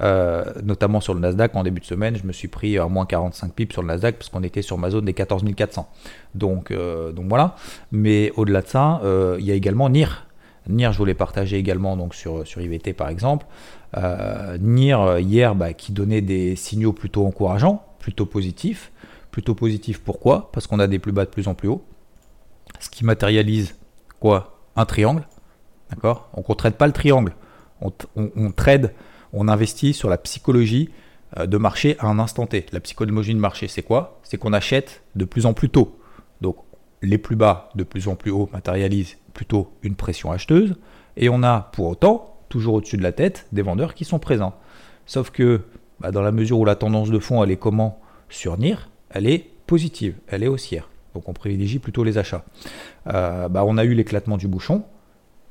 Euh, 0.00 0.44
notamment 0.64 1.00
sur 1.00 1.14
le 1.14 1.20
Nasdaq, 1.20 1.54
en 1.54 1.62
début 1.62 1.80
de 1.80 1.86
semaine, 1.86 2.16
je 2.16 2.26
me 2.26 2.32
suis 2.32 2.48
pris 2.48 2.78
à 2.78 2.86
moins 2.86 3.06
45 3.06 3.52
pips 3.52 3.72
sur 3.72 3.82
le 3.82 3.88
Nasdaq, 3.88 4.16
parce 4.16 4.28
qu'on 4.28 4.42
était 4.42 4.62
sur 4.62 4.78
ma 4.78 4.90
zone 4.90 5.04
des 5.04 5.14
14 5.14 5.44
400. 5.54 5.88
Donc, 6.34 6.72
voilà. 6.72 7.56
Mais 7.92 8.32
au-delà 8.36 8.62
de 8.62 8.68
ça, 8.68 9.00
il 9.38 9.44
y 9.44 9.50
a 9.50 9.54
également 9.54 9.88
NIR 9.88 10.26
NIR, 10.68 10.92
je 10.92 10.98
voulais 10.98 11.14
partager 11.14 11.56
également 11.56 11.96
donc 11.96 12.14
sur, 12.14 12.46
sur 12.46 12.60
IVT 12.60 12.92
par 12.92 13.08
exemple. 13.08 13.46
Euh, 13.96 14.56
NIR 14.58 15.00
euh, 15.00 15.20
hier 15.20 15.54
bah, 15.54 15.72
qui 15.72 15.92
donnait 15.92 16.20
des 16.20 16.56
signaux 16.56 16.92
plutôt 16.92 17.26
encourageants, 17.26 17.82
plutôt 17.98 18.26
positifs. 18.26 18.92
Plutôt 19.32 19.56
positifs 19.56 20.00
pourquoi? 20.00 20.52
Parce 20.52 20.68
qu'on 20.68 20.78
a 20.78 20.86
des 20.86 21.00
plus 21.00 21.10
bas 21.10 21.24
de 21.24 21.30
plus 21.30 21.48
en 21.48 21.54
plus 21.54 21.68
haut. 21.68 21.82
Ce 22.78 22.88
qui 22.88 23.04
matérialise 23.04 23.74
quoi? 24.20 24.60
Un 24.76 24.84
triangle. 24.84 25.26
D'accord? 25.90 26.30
On 26.34 26.44
ne 26.48 26.54
traite 26.54 26.78
pas 26.78 26.86
le 26.86 26.92
triangle. 26.92 27.34
On, 27.80 27.92
on, 28.14 28.52
trade, 28.52 28.94
on 29.32 29.48
investit 29.48 29.92
sur 29.92 30.08
la 30.08 30.16
psychologie 30.18 30.90
euh, 31.38 31.46
de 31.46 31.56
marché 31.56 31.96
à 31.98 32.06
un 32.06 32.20
instant 32.20 32.46
T. 32.46 32.66
La 32.70 32.78
psychologie 32.78 33.34
de 33.34 33.40
marché, 33.40 33.66
c'est 33.66 33.82
quoi? 33.82 34.20
C'est 34.22 34.38
qu'on 34.38 34.52
achète 34.52 35.02
de 35.16 35.24
plus 35.24 35.46
en 35.46 35.52
plus 35.52 35.68
tôt. 35.68 35.98
Donc 36.40 36.58
les 37.02 37.18
plus 37.18 37.36
bas 37.36 37.70
de 37.74 37.82
plus 37.82 38.06
en 38.06 38.14
plus 38.14 38.30
haut 38.30 38.48
matérialisent 38.52 39.16
plutôt 39.34 39.72
une 39.82 39.96
pression 39.96 40.30
acheteuse, 40.30 40.76
et 41.16 41.28
on 41.28 41.42
a 41.42 41.70
pour 41.72 41.86
autant, 41.86 42.36
toujours 42.48 42.74
au-dessus 42.74 42.96
de 42.96 43.02
la 43.02 43.12
tête, 43.12 43.46
des 43.52 43.62
vendeurs 43.62 43.94
qui 43.94 44.04
sont 44.04 44.18
présents. 44.18 44.54
Sauf 45.06 45.30
que 45.30 45.62
bah, 46.00 46.10
dans 46.10 46.22
la 46.22 46.32
mesure 46.32 46.58
où 46.58 46.64
la 46.64 46.76
tendance 46.76 47.10
de 47.10 47.18
fond, 47.18 47.42
elle 47.42 47.50
est 47.50 47.56
comment? 47.56 47.98
Sur 48.28 48.56
NIR, 48.56 48.88
elle 49.12 49.26
est 49.26 49.46
positive, 49.66 50.14
elle 50.28 50.42
est 50.42 50.48
haussière. 50.48 50.88
Donc 51.14 51.28
on 51.28 51.32
privilégie 51.32 51.78
plutôt 51.78 52.04
les 52.04 52.18
achats. 52.18 52.44
Euh, 53.06 53.48
bah, 53.48 53.64
on 53.66 53.78
a 53.78 53.84
eu 53.84 53.94
l'éclatement 53.94 54.36
du 54.36 54.48
bouchon. 54.48 54.84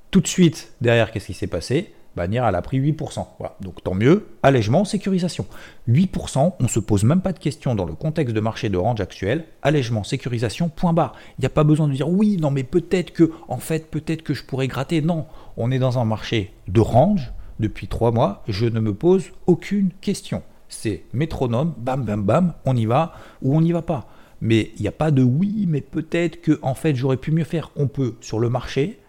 Tout 0.10 0.22
de 0.22 0.28
suite, 0.28 0.74
derrière, 0.82 1.12
qu'est-ce 1.12 1.28
qui 1.28 1.34
s'est 1.34 1.48
passé? 1.48 1.94
Bannière, 2.16 2.46
elle 2.46 2.56
a 2.56 2.62
pris 2.62 2.80
8%. 2.80 3.26
Voilà. 3.40 3.56
Donc 3.62 3.82
tant 3.84 3.94
mieux, 3.94 4.28
allègement, 4.44 4.84
sécurisation. 4.84 5.46
8%, 5.88 6.56
on 6.60 6.64
ne 6.64 6.68
se 6.68 6.80
pose 6.80 7.06
même 7.06 7.22
pas 7.22 7.32
de 7.32 7.40
questions 7.40 7.74
dans 7.74 7.86
le 7.86 7.94
contexte 7.94 8.36
de 8.36 8.42
marché 8.42 8.68
de 8.68 8.78
range 8.78 9.00
actuel. 9.00 9.46
Allègement, 9.62 10.04
sécurisation, 10.04 10.68
point 10.68 10.92
barre. 10.92 11.16
Il 11.38 11.42
n'y 11.42 11.46
a 11.46 11.50
pas 11.50 11.64
besoin 11.64 11.88
de 11.88 11.94
dire 11.94 12.10
oui, 12.10 12.38
non, 12.38 12.52
mais 12.52 12.64
peut-être 12.64 13.12
que, 13.12 13.32
en 13.48 13.60
fait, 13.60 13.90
peut-être 13.90 14.24
que 14.24 14.34
je 14.34 14.44
pourrais 14.44 14.68
gratter. 14.68 15.02
Non, 15.02 15.26
on 15.56 15.72
est 15.72 15.80
dans 15.80 16.00
un 16.00 16.06
marché 16.06 16.54
de 16.68 16.82
range 16.82 17.32
depuis 17.62 17.88
3 17.88 18.12
mois. 18.12 18.44
Je 18.50 18.66
ne 18.66 18.82
me 18.82 18.94
pose 18.94 19.32
aucune 19.48 19.92
question. 20.02 20.44
C'est 20.72 21.04
métronome, 21.14 21.74
bam, 21.78 22.04
bam, 22.04 22.24
bam, 22.24 22.54
on 22.66 22.76
y 22.76 22.86
va 22.86 23.14
ou 23.42 23.56
on 23.56 23.62
n'y 23.62 23.72
va 23.72 23.82
pas. 23.82 24.08
Mais 24.42 24.72
il 24.78 24.82
n'y 24.82 24.88
a 24.88 24.94
pas 24.94 25.12
de 25.12 25.22
oui, 25.22 25.66
mais 25.68 25.82
peut-être 25.82 26.42
que, 26.42 26.58
en 26.64 26.74
fait, 26.74 26.96
j'aurais 26.96 27.18
pu 27.18 27.32
mieux 27.32 27.44
faire. 27.44 27.72
On 27.76 27.88
peut, 27.88 28.16
sur 28.22 28.40
le 28.40 28.50
marché, 28.50 29.00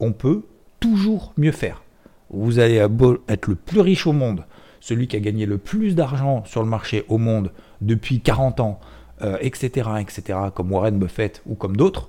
on 0.00 0.12
peut 0.12 0.44
toujours 0.80 1.34
mieux 1.36 1.52
faire 1.52 1.82
vous 2.30 2.58
allez 2.58 2.86
être 3.28 3.46
le 3.46 3.54
plus 3.54 3.80
riche 3.80 4.06
au 4.06 4.12
monde, 4.12 4.44
celui 4.80 5.08
qui 5.08 5.16
a 5.16 5.20
gagné 5.20 5.46
le 5.46 5.58
plus 5.58 5.94
d'argent 5.94 6.44
sur 6.44 6.62
le 6.62 6.68
marché 6.68 7.04
au 7.08 7.18
monde 7.18 7.52
depuis 7.80 8.20
40 8.20 8.60
ans, 8.60 8.80
etc., 9.40 9.88
euh, 9.88 9.96
etc., 9.96 10.38
comme 10.54 10.72
Warren 10.72 10.98
Buffett 10.98 11.42
ou 11.46 11.54
comme 11.54 11.76
d'autres, 11.76 12.08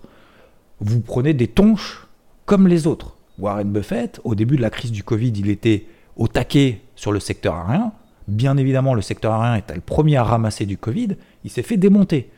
vous 0.80 1.02
prenez 1.02 1.34
des 1.34 1.48
tonches 1.48 2.08
comme 2.46 2.68
les 2.68 2.88
autres. 2.88 3.16
Warren 3.38 3.70
Buffett, 3.72 4.20
au 4.24 4.36
début 4.36 4.58
de 4.58 4.62
la 4.62 4.70
crise 4.70 4.92
du 4.92 5.04
Covid, 5.04 5.34
il 5.36 5.50
était 5.50 5.86
au 6.18 6.28
taquet 6.28 6.82
sur 6.96 7.12
le 7.12 7.20
secteur 7.20 7.56
aérien. 7.56 7.94
Bien 8.30 8.58
évidemment, 8.58 8.94
le 8.94 9.02
secteur 9.02 9.34
aérien 9.34 9.56
était 9.56 9.76
le 9.76 9.82
premier 9.82 10.18
à 10.18 10.24
ramasser 10.24 10.66
du 10.66 10.78
Covid, 10.78 11.10
il 11.44 11.50
s'est 11.50 11.64
fait 11.64 11.78
démonter. 11.78 12.30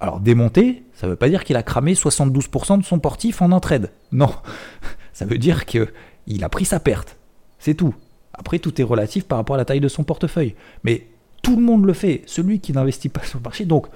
Alors 0.00 0.20
démonter, 0.20 0.84
ça 0.92 1.06
ne 1.06 1.12
veut 1.12 1.16
pas 1.16 1.30
dire 1.30 1.44
qu'il 1.44 1.56
a 1.56 1.62
cramé 1.62 1.94
72% 1.94 2.78
de 2.78 2.84
son 2.84 2.98
portif 2.98 3.40
en 3.40 3.52
entraide. 3.52 3.90
Non, 4.12 4.30
ça 5.12 5.24
veut 5.24 5.38
dire 5.38 5.64
qu'il 5.64 6.44
a 6.44 6.48
pris 6.48 6.64
sa 6.64 6.78
perte. 6.78 7.16
C'est 7.58 7.74
tout. 7.74 7.94
Après, 8.34 8.58
tout 8.58 8.80
est 8.80 8.84
relatif 8.84 9.24
par 9.24 9.38
rapport 9.38 9.54
à 9.54 9.58
la 9.58 9.64
taille 9.64 9.80
de 9.80 9.88
son 9.88 10.04
portefeuille. 10.04 10.54
Mais 10.84 11.06
tout 11.42 11.56
le 11.56 11.62
monde 11.62 11.84
le 11.84 11.92
fait, 11.92 12.22
celui 12.26 12.60
qui 12.60 12.72
n'investit 12.72 13.08
pas 13.08 13.22
sur 13.24 13.38
le 13.38 13.44
marché. 13.44 13.64
Donc, 13.64 13.86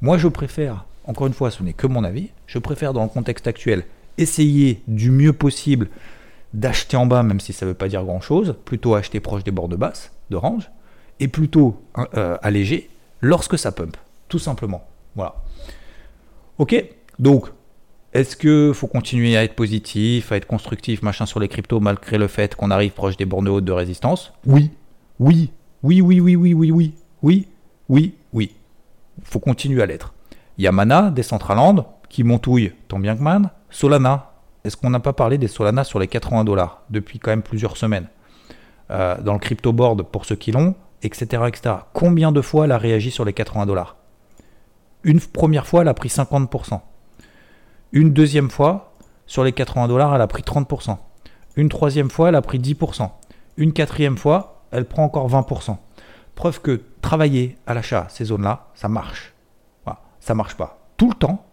moi, 0.00 0.18
je 0.18 0.28
préfère, 0.28 0.86
encore 1.04 1.26
une 1.26 1.32
fois, 1.32 1.50
ce 1.50 1.62
n'est 1.62 1.72
que 1.72 1.86
mon 1.86 2.04
avis, 2.04 2.30
je 2.46 2.58
préfère 2.58 2.92
dans 2.92 3.02
le 3.02 3.08
contexte 3.08 3.46
actuel 3.46 3.84
essayer 4.18 4.82
du 4.88 5.10
mieux 5.10 5.32
possible 5.32 5.88
d'acheter 6.52 6.96
en 6.96 7.06
bas, 7.06 7.22
même 7.22 7.40
si 7.40 7.52
ça 7.52 7.64
ne 7.64 7.70
veut 7.70 7.76
pas 7.76 7.88
dire 7.88 8.04
grand-chose, 8.04 8.56
plutôt 8.64 8.94
acheter 8.94 9.20
proche 9.20 9.44
des 9.44 9.52
bords 9.52 9.68
de 9.68 9.76
basse, 9.76 10.12
de 10.30 10.36
range, 10.36 10.70
et 11.20 11.28
plutôt 11.28 11.80
euh, 12.16 12.36
alléger 12.42 12.90
lorsque 13.20 13.58
ça 13.58 13.70
pump, 13.72 13.96
tout 14.28 14.38
simplement. 14.38 14.86
Voilà. 15.14 15.36
Ok, 16.58 16.84
donc, 17.18 17.46
est-ce 18.12 18.36
que 18.36 18.72
faut 18.74 18.86
continuer 18.86 19.36
à 19.36 19.44
être 19.44 19.54
positif, 19.54 20.32
à 20.32 20.36
être 20.36 20.46
constructif, 20.46 21.02
machin 21.02 21.26
sur 21.26 21.38
les 21.38 21.48
cryptos, 21.48 21.78
malgré 21.78 22.18
le 22.18 22.26
fait 22.26 22.54
qu'on 22.56 22.70
arrive 22.70 22.92
proche 22.92 23.16
des 23.16 23.26
bornes 23.26 23.48
hautes 23.48 23.64
de 23.64 23.72
résistance? 23.72 24.32
Oui, 24.46 24.70
oui, 25.20 25.50
oui, 25.82 26.00
oui, 26.00 26.20
oui, 26.20 26.34
oui, 26.36 26.54
oui, 26.54 26.72
oui, 26.72 26.94
oui, 27.22 27.48
oui, 27.88 28.14
oui. 28.32 28.54
Faut 29.22 29.38
continuer 29.38 29.82
à 29.82 29.86
l'être. 29.86 30.14
Yamana, 30.58 31.10
Decentraland, 31.10 31.86
qui 32.08 32.24
montouille 32.24 32.72
tant 32.88 32.98
bien 32.98 33.16
que 33.16 33.22
mal. 33.22 33.50
Solana, 33.70 34.32
est-ce 34.64 34.76
qu'on 34.76 34.90
n'a 34.90 35.00
pas 35.00 35.12
parlé 35.12 35.38
des 35.38 35.48
Solana 35.48 35.84
sur 35.84 35.98
les 35.98 36.08
80 36.08 36.44
dollars 36.44 36.82
depuis 36.90 37.18
quand 37.18 37.30
même 37.30 37.42
plusieurs 37.42 37.76
semaines? 37.76 38.08
Euh, 38.90 39.20
Dans 39.22 39.34
le 39.34 39.38
crypto 39.38 39.72
board 39.72 40.02
pour 40.02 40.24
ceux 40.24 40.34
qui 40.36 40.50
l'ont, 40.52 40.74
etc., 41.02 41.44
etc. 41.48 41.74
Combien 41.92 42.32
de 42.32 42.40
fois 42.40 42.64
elle 42.64 42.72
a 42.72 42.78
réagi 42.78 43.10
sur 43.10 43.24
les 43.24 43.32
80 43.32 43.66
dollars? 43.66 43.96
Une 45.02 45.20
première 45.20 45.66
fois, 45.66 45.82
elle 45.82 45.88
a 45.88 45.94
pris 45.94 46.08
50%. 46.08 46.80
Une 47.92 48.12
deuxième 48.12 48.50
fois, 48.50 48.94
sur 49.26 49.44
les 49.44 49.52
80 49.52 49.88
dollars, 49.88 50.14
elle 50.14 50.20
a 50.20 50.26
pris 50.26 50.42
30%. 50.42 50.98
Une 51.56 51.68
troisième 51.68 52.10
fois, 52.10 52.28
elle 52.28 52.34
a 52.34 52.42
pris 52.42 52.58
10%. 52.58 53.10
Une 53.56 53.72
quatrième 53.72 54.16
fois, 54.16 54.64
elle 54.70 54.86
prend 54.86 55.04
encore 55.04 55.28
20%. 55.28 55.76
Preuve 56.34 56.60
que 56.60 56.82
travailler 57.02 57.56
à 57.66 57.74
l'achat, 57.74 58.06
ces 58.08 58.24
zones-là, 58.24 58.68
ça 58.74 58.88
marche. 58.88 59.34
Voilà, 59.84 60.00
ça 60.20 60.34
marche 60.34 60.56
pas 60.56 60.80
tout 61.00 61.08
le 61.08 61.14
temps, 61.14 61.46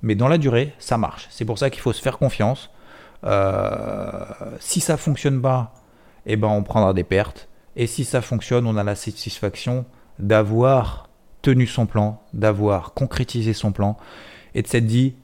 mais 0.00 0.14
dans 0.14 0.28
la 0.28 0.38
durée, 0.38 0.72
ça 0.78 0.96
marche. 0.96 1.26
C'est 1.30 1.44
pour 1.44 1.58
ça 1.58 1.70
qu'il 1.70 1.80
faut 1.80 1.92
se 1.92 2.00
faire 2.00 2.18
confiance. 2.18 2.70
Euh, 3.24 4.24
si 4.60 4.78
ça 4.78 4.96
fonctionne 4.96 5.42
pas, 5.42 5.74
eh 6.24 6.36
ben 6.36 6.46
on 6.46 6.62
prendra 6.62 6.94
des 6.94 7.02
pertes. 7.02 7.48
Et 7.76 7.86
si 7.86 8.04
ça 8.04 8.22
fonctionne, 8.22 8.66
on 8.66 8.76
a 8.76 8.84
la 8.84 8.94
satisfaction 8.94 9.84
d'avoir 10.18 11.08
tenu 11.42 11.66
son 11.66 11.86
plan, 11.86 12.22
d'avoir 12.32 12.94
concrétisé 12.94 13.52
son 13.52 13.70
plan, 13.70 13.96
et 14.54 14.62
de 14.62 14.66
s'être 14.66 14.86
dit, 14.86 15.14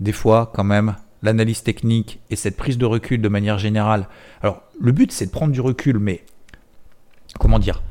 des 0.00 0.12
fois 0.12 0.50
quand 0.54 0.64
même, 0.64 0.96
l'analyse 1.22 1.62
technique 1.62 2.20
et 2.30 2.36
cette 2.36 2.56
prise 2.56 2.76
de 2.76 2.84
recul 2.84 3.20
de 3.20 3.28
manière 3.28 3.58
générale. 3.58 4.08
Alors, 4.42 4.62
le 4.80 4.92
but 4.92 5.12
c'est 5.12 5.26
de 5.26 5.30
prendre 5.30 5.52
du 5.52 5.60
recul, 5.60 5.98
mais 5.98 6.24
comment 7.38 7.58
dire 7.58 7.82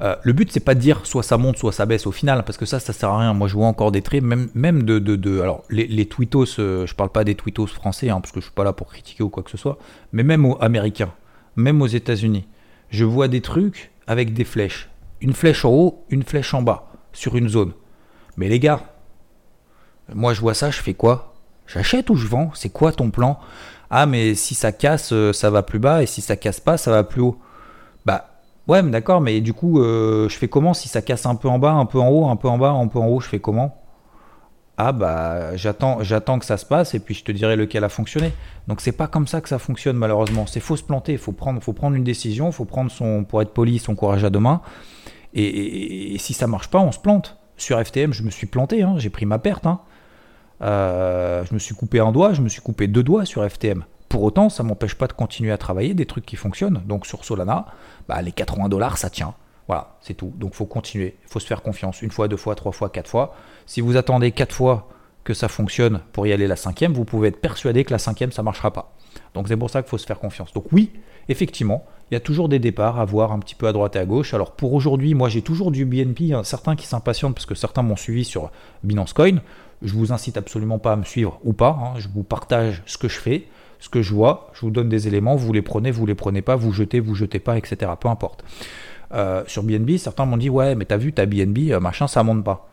euh, 0.00 0.14
le 0.22 0.34
but, 0.34 0.52
c'est 0.52 0.60
pas 0.60 0.74
de 0.74 0.80
dire 0.80 1.06
soit 1.06 1.22
ça 1.22 1.38
monte, 1.38 1.56
soit 1.56 1.72
ça 1.72 1.86
baisse 1.86 2.06
au 2.06 2.12
final, 2.12 2.44
parce 2.44 2.58
que 2.58 2.66
ça, 2.66 2.80
ça 2.80 2.92
sert 2.92 3.08
à 3.08 3.18
rien. 3.18 3.32
Moi, 3.32 3.48
je 3.48 3.54
vois 3.54 3.66
encore 3.66 3.92
des 3.92 4.02
traits, 4.02 4.22
même, 4.22 4.50
même 4.54 4.82
de, 4.82 4.98
de, 4.98 5.40
Alors, 5.40 5.64
les, 5.70 5.86
les 5.86 6.04
tweetos, 6.04 6.58
euh, 6.58 6.86
je 6.86 6.94
parle 6.94 7.08
pas 7.08 7.24
des 7.24 7.34
tweetos 7.34 7.66
français, 7.68 8.10
hein, 8.10 8.20
parce 8.20 8.30
que 8.30 8.40
je 8.40 8.44
suis 8.44 8.54
pas 8.54 8.62
là 8.62 8.74
pour 8.74 8.88
critiquer 8.88 9.22
ou 9.22 9.30
quoi 9.30 9.42
que 9.42 9.50
ce 9.50 9.56
soit, 9.56 9.78
mais 10.12 10.22
même 10.22 10.44
aux 10.44 10.58
Américains, 10.60 11.14
même 11.56 11.80
aux 11.80 11.86
États-Unis, 11.86 12.46
je 12.90 13.04
vois 13.04 13.28
des 13.28 13.40
trucs 13.40 13.92
avec 14.06 14.32
des 14.32 14.44
flèches. 14.44 14.88
Une 15.20 15.32
flèche 15.32 15.64
en 15.64 15.70
haut, 15.70 16.04
une 16.10 16.22
flèche 16.22 16.54
en 16.54 16.62
bas, 16.62 16.90
sur 17.12 17.36
une 17.36 17.48
zone. 17.48 17.72
Mais 18.36 18.48
les 18.48 18.60
gars, 18.60 18.80
moi, 20.14 20.34
je 20.34 20.40
vois 20.40 20.54
ça, 20.54 20.70
je 20.70 20.80
fais 20.80 20.94
quoi? 20.94 21.34
J'achète 21.66 22.10
ou 22.10 22.16
je 22.16 22.26
vends? 22.26 22.50
C'est 22.54 22.68
quoi 22.68 22.92
ton 22.92 23.10
plan? 23.10 23.38
Ah, 23.90 24.06
mais 24.06 24.34
si 24.34 24.54
ça 24.54 24.72
casse, 24.72 25.12
euh, 25.12 25.32
ça 25.32 25.50
va 25.50 25.62
plus 25.62 25.78
bas, 25.78 26.02
et 26.02 26.06
si 26.06 26.20
ça 26.20 26.36
casse 26.36 26.60
pas, 26.60 26.76
ça 26.76 26.90
va 26.90 27.04
plus 27.04 27.20
haut. 27.22 27.38
Bah, 28.04 28.36
Ouais, 28.68 28.82
mais 28.82 28.90
d'accord, 28.90 29.20
mais 29.20 29.40
du 29.40 29.52
coup, 29.52 29.80
euh, 29.80 30.28
je 30.28 30.36
fais 30.36 30.48
comment 30.48 30.74
si 30.74 30.88
ça 30.88 31.00
casse 31.00 31.24
un 31.26 31.36
peu 31.36 31.48
en 31.48 31.58
bas, 31.60 31.72
un 31.72 31.86
peu 31.86 32.00
en 32.00 32.08
haut, 32.08 32.28
un 32.28 32.34
peu 32.34 32.48
en 32.48 32.58
bas, 32.58 32.70
un 32.70 32.88
peu 32.88 32.98
en 32.98 33.06
haut, 33.06 33.20
je 33.20 33.28
fais 33.28 33.38
comment? 33.38 33.80
Ah 34.78 34.92
bah 34.92 35.56
j'attends, 35.56 36.02
j'attends 36.02 36.38
que 36.38 36.44
ça 36.44 36.58
se 36.58 36.66
passe 36.66 36.94
et 36.94 37.00
puis 37.00 37.14
je 37.14 37.24
te 37.24 37.32
dirai 37.32 37.56
lequel 37.56 37.82
a 37.84 37.88
fonctionné. 37.88 38.32
Donc 38.68 38.82
c'est 38.82 38.92
pas 38.92 39.06
comme 39.06 39.26
ça 39.26 39.40
que 39.40 39.48
ça 39.48 39.58
fonctionne 39.58 39.96
malheureusement. 39.96 40.46
C'est 40.46 40.60
faut 40.60 40.76
se 40.76 40.82
planter, 40.82 41.16
faut 41.16 41.32
prendre, 41.32 41.62
faut 41.62 41.72
prendre 41.72 41.96
une 41.96 42.04
décision, 42.04 42.52
faut 42.52 42.66
prendre 42.66 42.90
son, 42.90 43.24
pour 43.24 43.40
être 43.40 43.54
poli, 43.54 43.78
son 43.78 43.94
courage 43.94 44.24
à 44.24 44.30
deux 44.30 44.40
mains. 44.40 44.60
Et, 45.32 46.16
si 46.18 46.32
ça 46.32 46.46
marche 46.46 46.68
pas, 46.68 46.78
on 46.78 46.92
se 46.92 46.98
plante. 46.98 47.36
Sur 47.58 47.82
FTM, 47.82 48.12
je 48.12 48.22
me 48.22 48.30
suis 48.30 48.46
planté, 48.46 48.82
hein, 48.82 48.94
j'ai 48.98 49.10
pris 49.10 49.26
ma 49.26 49.38
perte. 49.38 49.66
Hein. 49.66 49.80
Euh, 50.62 51.44
je 51.44 51.54
me 51.54 51.58
suis 51.58 51.74
coupé 51.74 52.00
un 52.00 52.12
doigt, 52.12 52.32
je 52.32 52.42
me 52.42 52.48
suis 52.48 52.62
coupé 52.62 52.86
deux 52.86 53.02
doigts 53.02 53.24
sur 53.24 53.48
FTM. 53.48 53.84
Pour 54.08 54.22
autant, 54.22 54.48
ça 54.48 54.62
m'empêche 54.62 54.94
pas 54.94 55.06
de 55.06 55.12
continuer 55.12 55.52
à 55.52 55.58
travailler 55.58 55.94
des 55.94 56.06
trucs 56.06 56.24
qui 56.24 56.36
fonctionnent. 56.36 56.82
Donc 56.86 57.06
sur 57.06 57.24
Solana, 57.24 57.66
bah, 58.08 58.20
les 58.22 58.32
80 58.32 58.68
dollars, 58.68 58.98
ça 58.98 59.10
tient. 59.10 59.34
Voilà, 59.68 59.96
c'est 60.00 60.14
tout. 60.14 60.32
Donc 60.36 60.54
faut 60.54 60.66
continuer, 60.66 61.16
faut 61.26 61.40
se 61.40 61.46
faire 61.46 61.62
confiance. 61.62 62.02
Une 62.02 62.10
fois, 62.10 62.28
deux 62.28 62.36
fois, 62.36 62.54
trois 62.54 62.72
fois, 62.72 62.88
quatre 62.88 63.10
fois. 63.10 63.34
Si 63.66 63.80
vous 63.80 63.96
attendez 63.96 64.32
quatre 64.32 64.54
fois 64.54 64.88
que 65.24 65.34
ça 65.34 65.48
fonctionne 65.48 66.00
pour 66.12 66.26
y 66.26 66.32
aller 66.32 66.46
la 66.46 66.56
cinquième, 66.56 66.92
vous 66.92 67.04
pouvez 67.04 67.28
être 67.28 67.40
persuadé 67.40 67.84
que 67.84 67.92
la 67.92 67.98
cinquième, 67.98 68.32
ça 68.32 68.42
ne 68.42 68.44
marchera 68.44 68.72
pas. 68.72 68.94
Donc 69.34 69.48
c'est 69.48 69.56
pour 69.56 69.70
ça 69.70 69.82
qu'il 69.82 69.90
faut 69.90 69.98
se 69.98 70.06
faire 70.06 70.20
confiance. 70.20 70.52
Donc 70.52 70.66
oui, 70.72 70.92
effectivement, 71.28 71.84
il 72.10 72.14
y 72.14 72.16
a 72.16 72.20
toujours 72.20 72.48
des 72.48 72.58
départs 72.58 73.00
à 73.00 73.04
voir 73.04 73.32
un 73.32 73.40
petit 73.40 73.54
peu 73.54 73.66
à 73.66 73.72
droite 73.72 73.96
et 73.96 73.98
à 73.98 74.06
gauche. 74.06 74.34
Alors 74.34 74.52
pour 74.52 74.72
aujourd'hui, 74.72 75.14
moi 75.14 75.28
j'ai 75.28 75.42
toujours 75.42 75.70
du 75.70 75.84
BNP, 75.84 76.32
certains 76.44 76.76
qui 76.76 76.86
s'impatientent 76.86 77.34
parce 77.34 77.46
que 77.46 77.54
certains 77.56 77.82
m'ont 77.82 77.96
suivi 77.96 78.24
sur 78.24 78.50
Binance 78.84 79.12
Coin. 79.12 79.40
Je 79.82 79.92
vous 79.92 80.12
incite 80.12 80.36
absolument 80.36 80.78
pas 80.78 80.92
à 80.92 80.96
me 80.96 81.04
suivre 81.04 81.40
ou 81.44 81.52
pas. 81.52 81.76
Hein. 81.78 81.98
Je 81.98 82.08
vous 82.08 82.22
partage 82.22 82.82
ce 82.86 82.96
que 82.96 83.08
je 83.08 83.18
fais 83.18 83.46
ce 83.78 83.88
que 83.88 84.02
je 84.02 84.14
vois, 84.14 84.50
je 84.54 84.60
vous 84.62 84.70
donne 84.70 84.88
des 84.88 85.08
éléments, 85.08 85.36
vous 85.36 85.52
les 85.52 85.62
prenez, 85.62 85.90
vous 85.90 86.06
les 86.06 86.14
prenez 86.14 86.42
pas, 86.42 86.56
vous 86.56 86.72
jetez, 86.72 87.00
vous 87.00 87.14
jetez 87.14 87.38
pas, 87.38 87.58
etc. 87.58 87.92
Peu 88.00 88.08
importe. 88.08 88.44
Euh, 89.12 89.44
sur 89.46 89.62
BNB, 89.62 89.98
certains 89.98 90.24
m'ont 90.24 90.36
dit 90.36 90.50
ouais, 90.50 90.74
mais 90.74 90.84
t'as 90.84 90.96
vu 90.96 91.12
ta 91.12 91.26
BNB, 91.26 91.70
euh, 91.70 91.80
machin, 91.80 92.08
ça 92.08 92.22
monte 92.22 92.44
pas. 92.44 92.68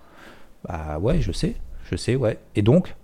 Bah 0.68 0.98
ouais, 1.00 1.22
je 1.22 1.32
sais, 1.32 1.56
je 1.90 1.96
sais, 1.96 2.16
ouais. 2.16 2.40
Et 2.56 2.62
donc, 2.62 2.96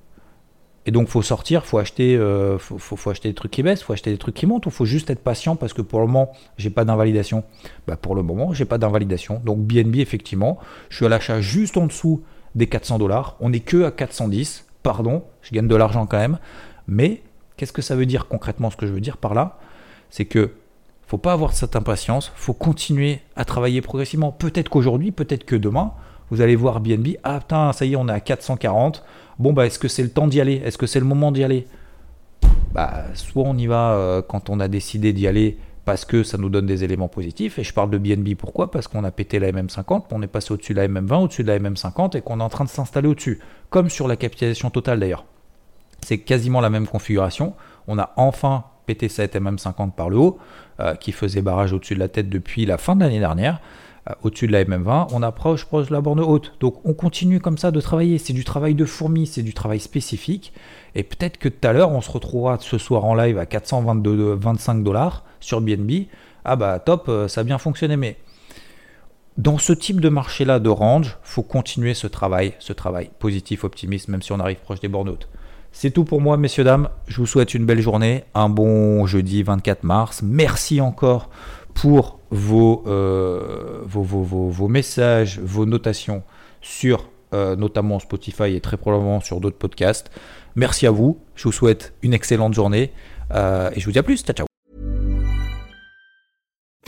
et 0.85 0.91
donc 0.91 1.07
faut 1.07 1.21
sortir, 1.21 1.65
faut 1.65 1.77
acheter, 1.77 2.15
euh, 2.15 2.57
faut, 2.57 3.09
acheter 3.09 3.29
des 3.29 3.35
trucs 3.35 3.51
qui 3.51 3.63
baissent, 3.63 3.83
faut 3.83 3.93
acheter 3.93 4.11
des 4.11 4.17
trucs 4.17 4.35
qui 4.35 4.45
montent, 4.45 4.65
ou 4.65 4.69
faut 4.69 4.85
juste 4.85 5.09
être 5.09 5.23
patient 5.23 5.55
parce 5.55 5.73
que 5.73 5.81
pour 5.81 5.99
le 5.99 6.07
moment 6.07 6.31
j'ai 6.57 6.69
pas 6.69 6.85
d'invalidation? 6.85 7.43
Bah 7.87 7.97
pour 7.97 8.15
le 8.15 8.23
moment 8.23 8.53
j'ai 8.53 8.65
pas 8.65 8.77
d'invalidation. 8.77 9.41
Donc 9.43 9.59
BNB 9.59 9.97
effectivement, 9.97 10.57
je 10.89 10.97
suis 10.97 11.05
à 11.05 11.09
l'achat 11.09 11.41
juste 11.41 11.77
en 11.77 11.87
dessous 11.87 12.23
des 12.55 12.67
400 12.67 12.97
dollars. 12.97 13.35
On 13.39 13.49
n'est 13.49 13.59
que 13.59 13.83
à 13.83 13.91
410. 13.91 14.65
Pardon, 14.81 15.23
je 15.41 15.51
gagne 15.51 15.67
de 15.67 15.75
l'argent 15.75 16.05
quand 16.05 16.17
même, 16.17 16.39
mais 16.87 17.21
Qu'est-ce 17.59 17.73
que 17.73 17.81
ça 17.81 17.97
veut 17.97 18.05
dire 18.05 18.29
concrètement 18.29 18.69
Ce 18.69 18.77
que 18.77 18.87
je 18.87 18.93
veux 18.93 19.01
dire 19.01 19.17
par 19.17 19.33
là, 19.33 19.57
c'est 20.09 20.23
que 20.23 20.51
faut 21.07 21.17
pas 21.17 21.33
avoir 21.33 21.51
cette 21.51 21.75
impatience, 21.75 22.31
faut 22.33 22.53
continuer 22.53 23.19
à 23.35 23.43
travailler 23.43 23.81
progressivement. 23.81 24.31
Peut-être 24.31 24.69
qu'aujourd'hui, 24.69 25.11
peut-être 25.11 25.43
que 25.43 25.57
demain, 25.57 25.91
vous 26.31 26.41
allez 26.41 26.55
voir 26.55 26.79
BNB, 26.79 27.17
ah 27.23 27.39
putain, 27.39 27.73
ça 27.73 27.85
y 27.85 27.93
est, 27.93 27.95
on 27.95 28.07
est 28.07 28.13
à 28.13 28.19
440. 28.19 29.03
Bon 29.39 29.53
bah 29.53 29.65
est-ce 29.65 29.79
que 29.79 29.87
c'est 29.87 30.03
le 30.03 30.09
temps 30.09 30.27
d'y 30.27 30.41
aller? 30.41 30.61
Est-ce 30.65 30.77
que 30.77 30.85
c'est 30.85 30.99
le 30.99 31.05
moment 31.05 31.31
d'y 31.31 31.43
aller? 31.43 31.67
Bah 32.73 33.05
soit 33.13 33.43
on 33.45 33.57
y 33.57 33.67
va 33.67 33.93
euh, 33.93 34.21
quand 34.21 34.49
on 34.49 34.59
a 34.59 34.67
décidé 34.67 35.13
d'y 35.13 35.27
aller 35.27 35.57
parce 35.85 36.05
que 36.05 36.21
ça 36.21 36.37
nous 36.37 36.49
donne 36.49 36.67
des 36.67 36.83
éléments 36.83 37.07
positifs. 37.07 37.57
Et 37.57 37.63
je 37.63 37.73
parle 37.73 37.89
de 37.89 37.97
BNB 37.97 38.35
pourquoi? 38.37 38.69
Parce 38.69 38.87
qu'on 38.87 39.03
a 39.03 39.11
pété 39.11 39.39
la 39.39 39.51
MM50, 39.51 40.03
on 40.11 40.21
est 40.21 40.27
passé 40.27 40.53
au-dessus 40.53 40.73
de 40.73 40.79
la 40.79 40.87
MM20, 40.87 41.23
au-dessus 41.23 41.43
de 41.43 41.47
la 41.47 41.57
MM50 41.57 42.15
et 42.17 42.21
qu'on 42.21 42.39
est 42.39 42.43
en 42.43 42.49
train 42.49 42.65
de 42.65 42.69
s'installer 42.69 43.07
au-dessus. 43.07 43.39
Comme 43.69 43.89
sur 43.89 44.07
la 44.07 44.15
capitalisation 44.15 44.69
totale 44.69 44.99
d'ailleurs. 44.99 45.25
C'est 46.01 46.19
quasiment 46.19 46.61
la 46.61 46.69
même 46.69 46.85
configuration. 46.85 47.55
On 47.87 47.97
a 47.97 48.13
enfin 48.17 48.65
pété 48.85 49.09
cette 49.09 49.35
MM50 49.35 49.91
par 49.91 50.09
le 50.09 50.17
haut, 50.17 50.39
euh, 50.79 50.95
qui 50.95 51.11
faisait 51.11 51.41
barrage 51.41 51.73
au-dessus 51.73 51.95
de 51.95 51.99
la 51.99 52.07
tête 52.07 52.29
depuis 52.29 52.65
la 52.65 52.77
fin 52.77 52.95
de 52.95 53.01
l'année 53.01 53.19
dernière. 53.19 53.59
Euh, 54.09 54.13
au-dessus 54.23 54.47
de 54.47 54.51
la 54.51 54.63
MM20, 54.63 55.09
on 55.13 55.23
approche 55.23 55.65
proche 55.65 55.87
de 55.87 55.93
la 55.93 56.01
borne 56.01 56.19
haute. 56.19 56.53
Donc 56.59 56.81
on 56.85 56.93
continue 56.93 57.39
comme 57.39 57.57
ça 57.57 57.71
de 57.71 57.81
travailler. 57.81 58.17
C'est 58.17 58.33
du 58.33 58.43
travail 58.43 58.75
de 58.75 58.85
fourmi, 58.85 59.27
c'est 59.27 59.43
du 59.43 59.53
travail 59.53 59.79
spécifique. 59.79 60.53
Et 60.95 61.03
peut-être 61.03 61.37
que 61.37 61.49
tout 61.49 61.67
à 61.67 61.73
l'heure, 61.73 61.91
on 61.91 62.01
se 62.01 62.11
retrouvera 62.11 62.57
ce 62.59 62.77
soir 62.77 63.05
en 63.05 63.15
live 63.15 63.37
à 63.37 63.45
422, 63.45 64.33
25 64.35 64.83
dollars 64.83 65.23
sur 65.39 65.61
BNB. 65.61 66.07
Ah 66.45 66.55
bah 66.55 66.79
top, 66.79 67.05
euh, 67.09 67.27
ça 67.27 67.41
a 67.41 67.43
bien 67.43 67.57
fonctionné. 67.57 67.97
Mais 67.97 68.17
dans 69.37 69.57
ce 69.57 69.73
type 69.73 70.01
de 70.01 70.09
marché-là 70.09 70.59
de 70.59 70.69
range, 70.69 71.17
faut 71.23 71.43
continuer 71.43 71.93
ce 71.93 72.07
travail, 72.07 72.53
ce 72.59 72.73
travail 72.73 73.09
positif, 73.19 73.63
optimiste, 73.63 74.07
même 74.07 74.21
si 74.21 74.31
on 74.31 74.39
arrive 74.39 74.57
proche 74.57 74.79
des 74.79 74.87
bornes 74.87 75.09
hautes. 75.09 75.29
C'est 75.71 75.91
tout 75.91 76.03
pour 76.03 76.19
moi, 76.19 76.35
messieurs, 76.35 76.63
dames. 76.63 76.89
Je 77.07 77.17
vous 77.17 77.27
souhaite 77.27 77.53
une 77.53 77.65
belle 77.65 77.79
journée, 77.79 78.23
un 78.33 78.49
bon 78.49 79.05
jeudi 79.05 79.43
24 79.43 79.83
mars. 79.83 80.21
Merci 80.23 80.81
encore 80.81 81.29
pour 81.81 82.19
euh, 82.31 83.81
vos, 83.85 84.03
vos, 84.03 84.49
vos, 84.49 84.67
messages, 84.67 85.39
vos 85.39 85.65
notations 85.65 86.23
sur 86.61 87.09
euh, 87.33 87.55
notamment 87.55 87.99
Spotify 87.99 88.55
et 88.55 88.61
très 88.61 88.77
probablement 88.77 89.21
sur 89.21 89.39
d'autres 89.39 89.57
podcasts. 89.57 90.11
Merci 90.55 90.87
à 90.87 90.91
vous. 90.91 91.19
Je 91.35 91.43
vous 91.45 91.51
souhaite 91.51 91.93
une 92.01 92.13
excellente 92.13 92.53
journée 92.53 92.91
euh, 93.31 93.69
et 93.73 93.79
je 93.79 93.85
vous 93.85 93.91
dis 93.91 93.99
à 93.99 94.03
plus. 94.03 94.23
Ciao, 94.23 94.35
ciao. 94.35 94.48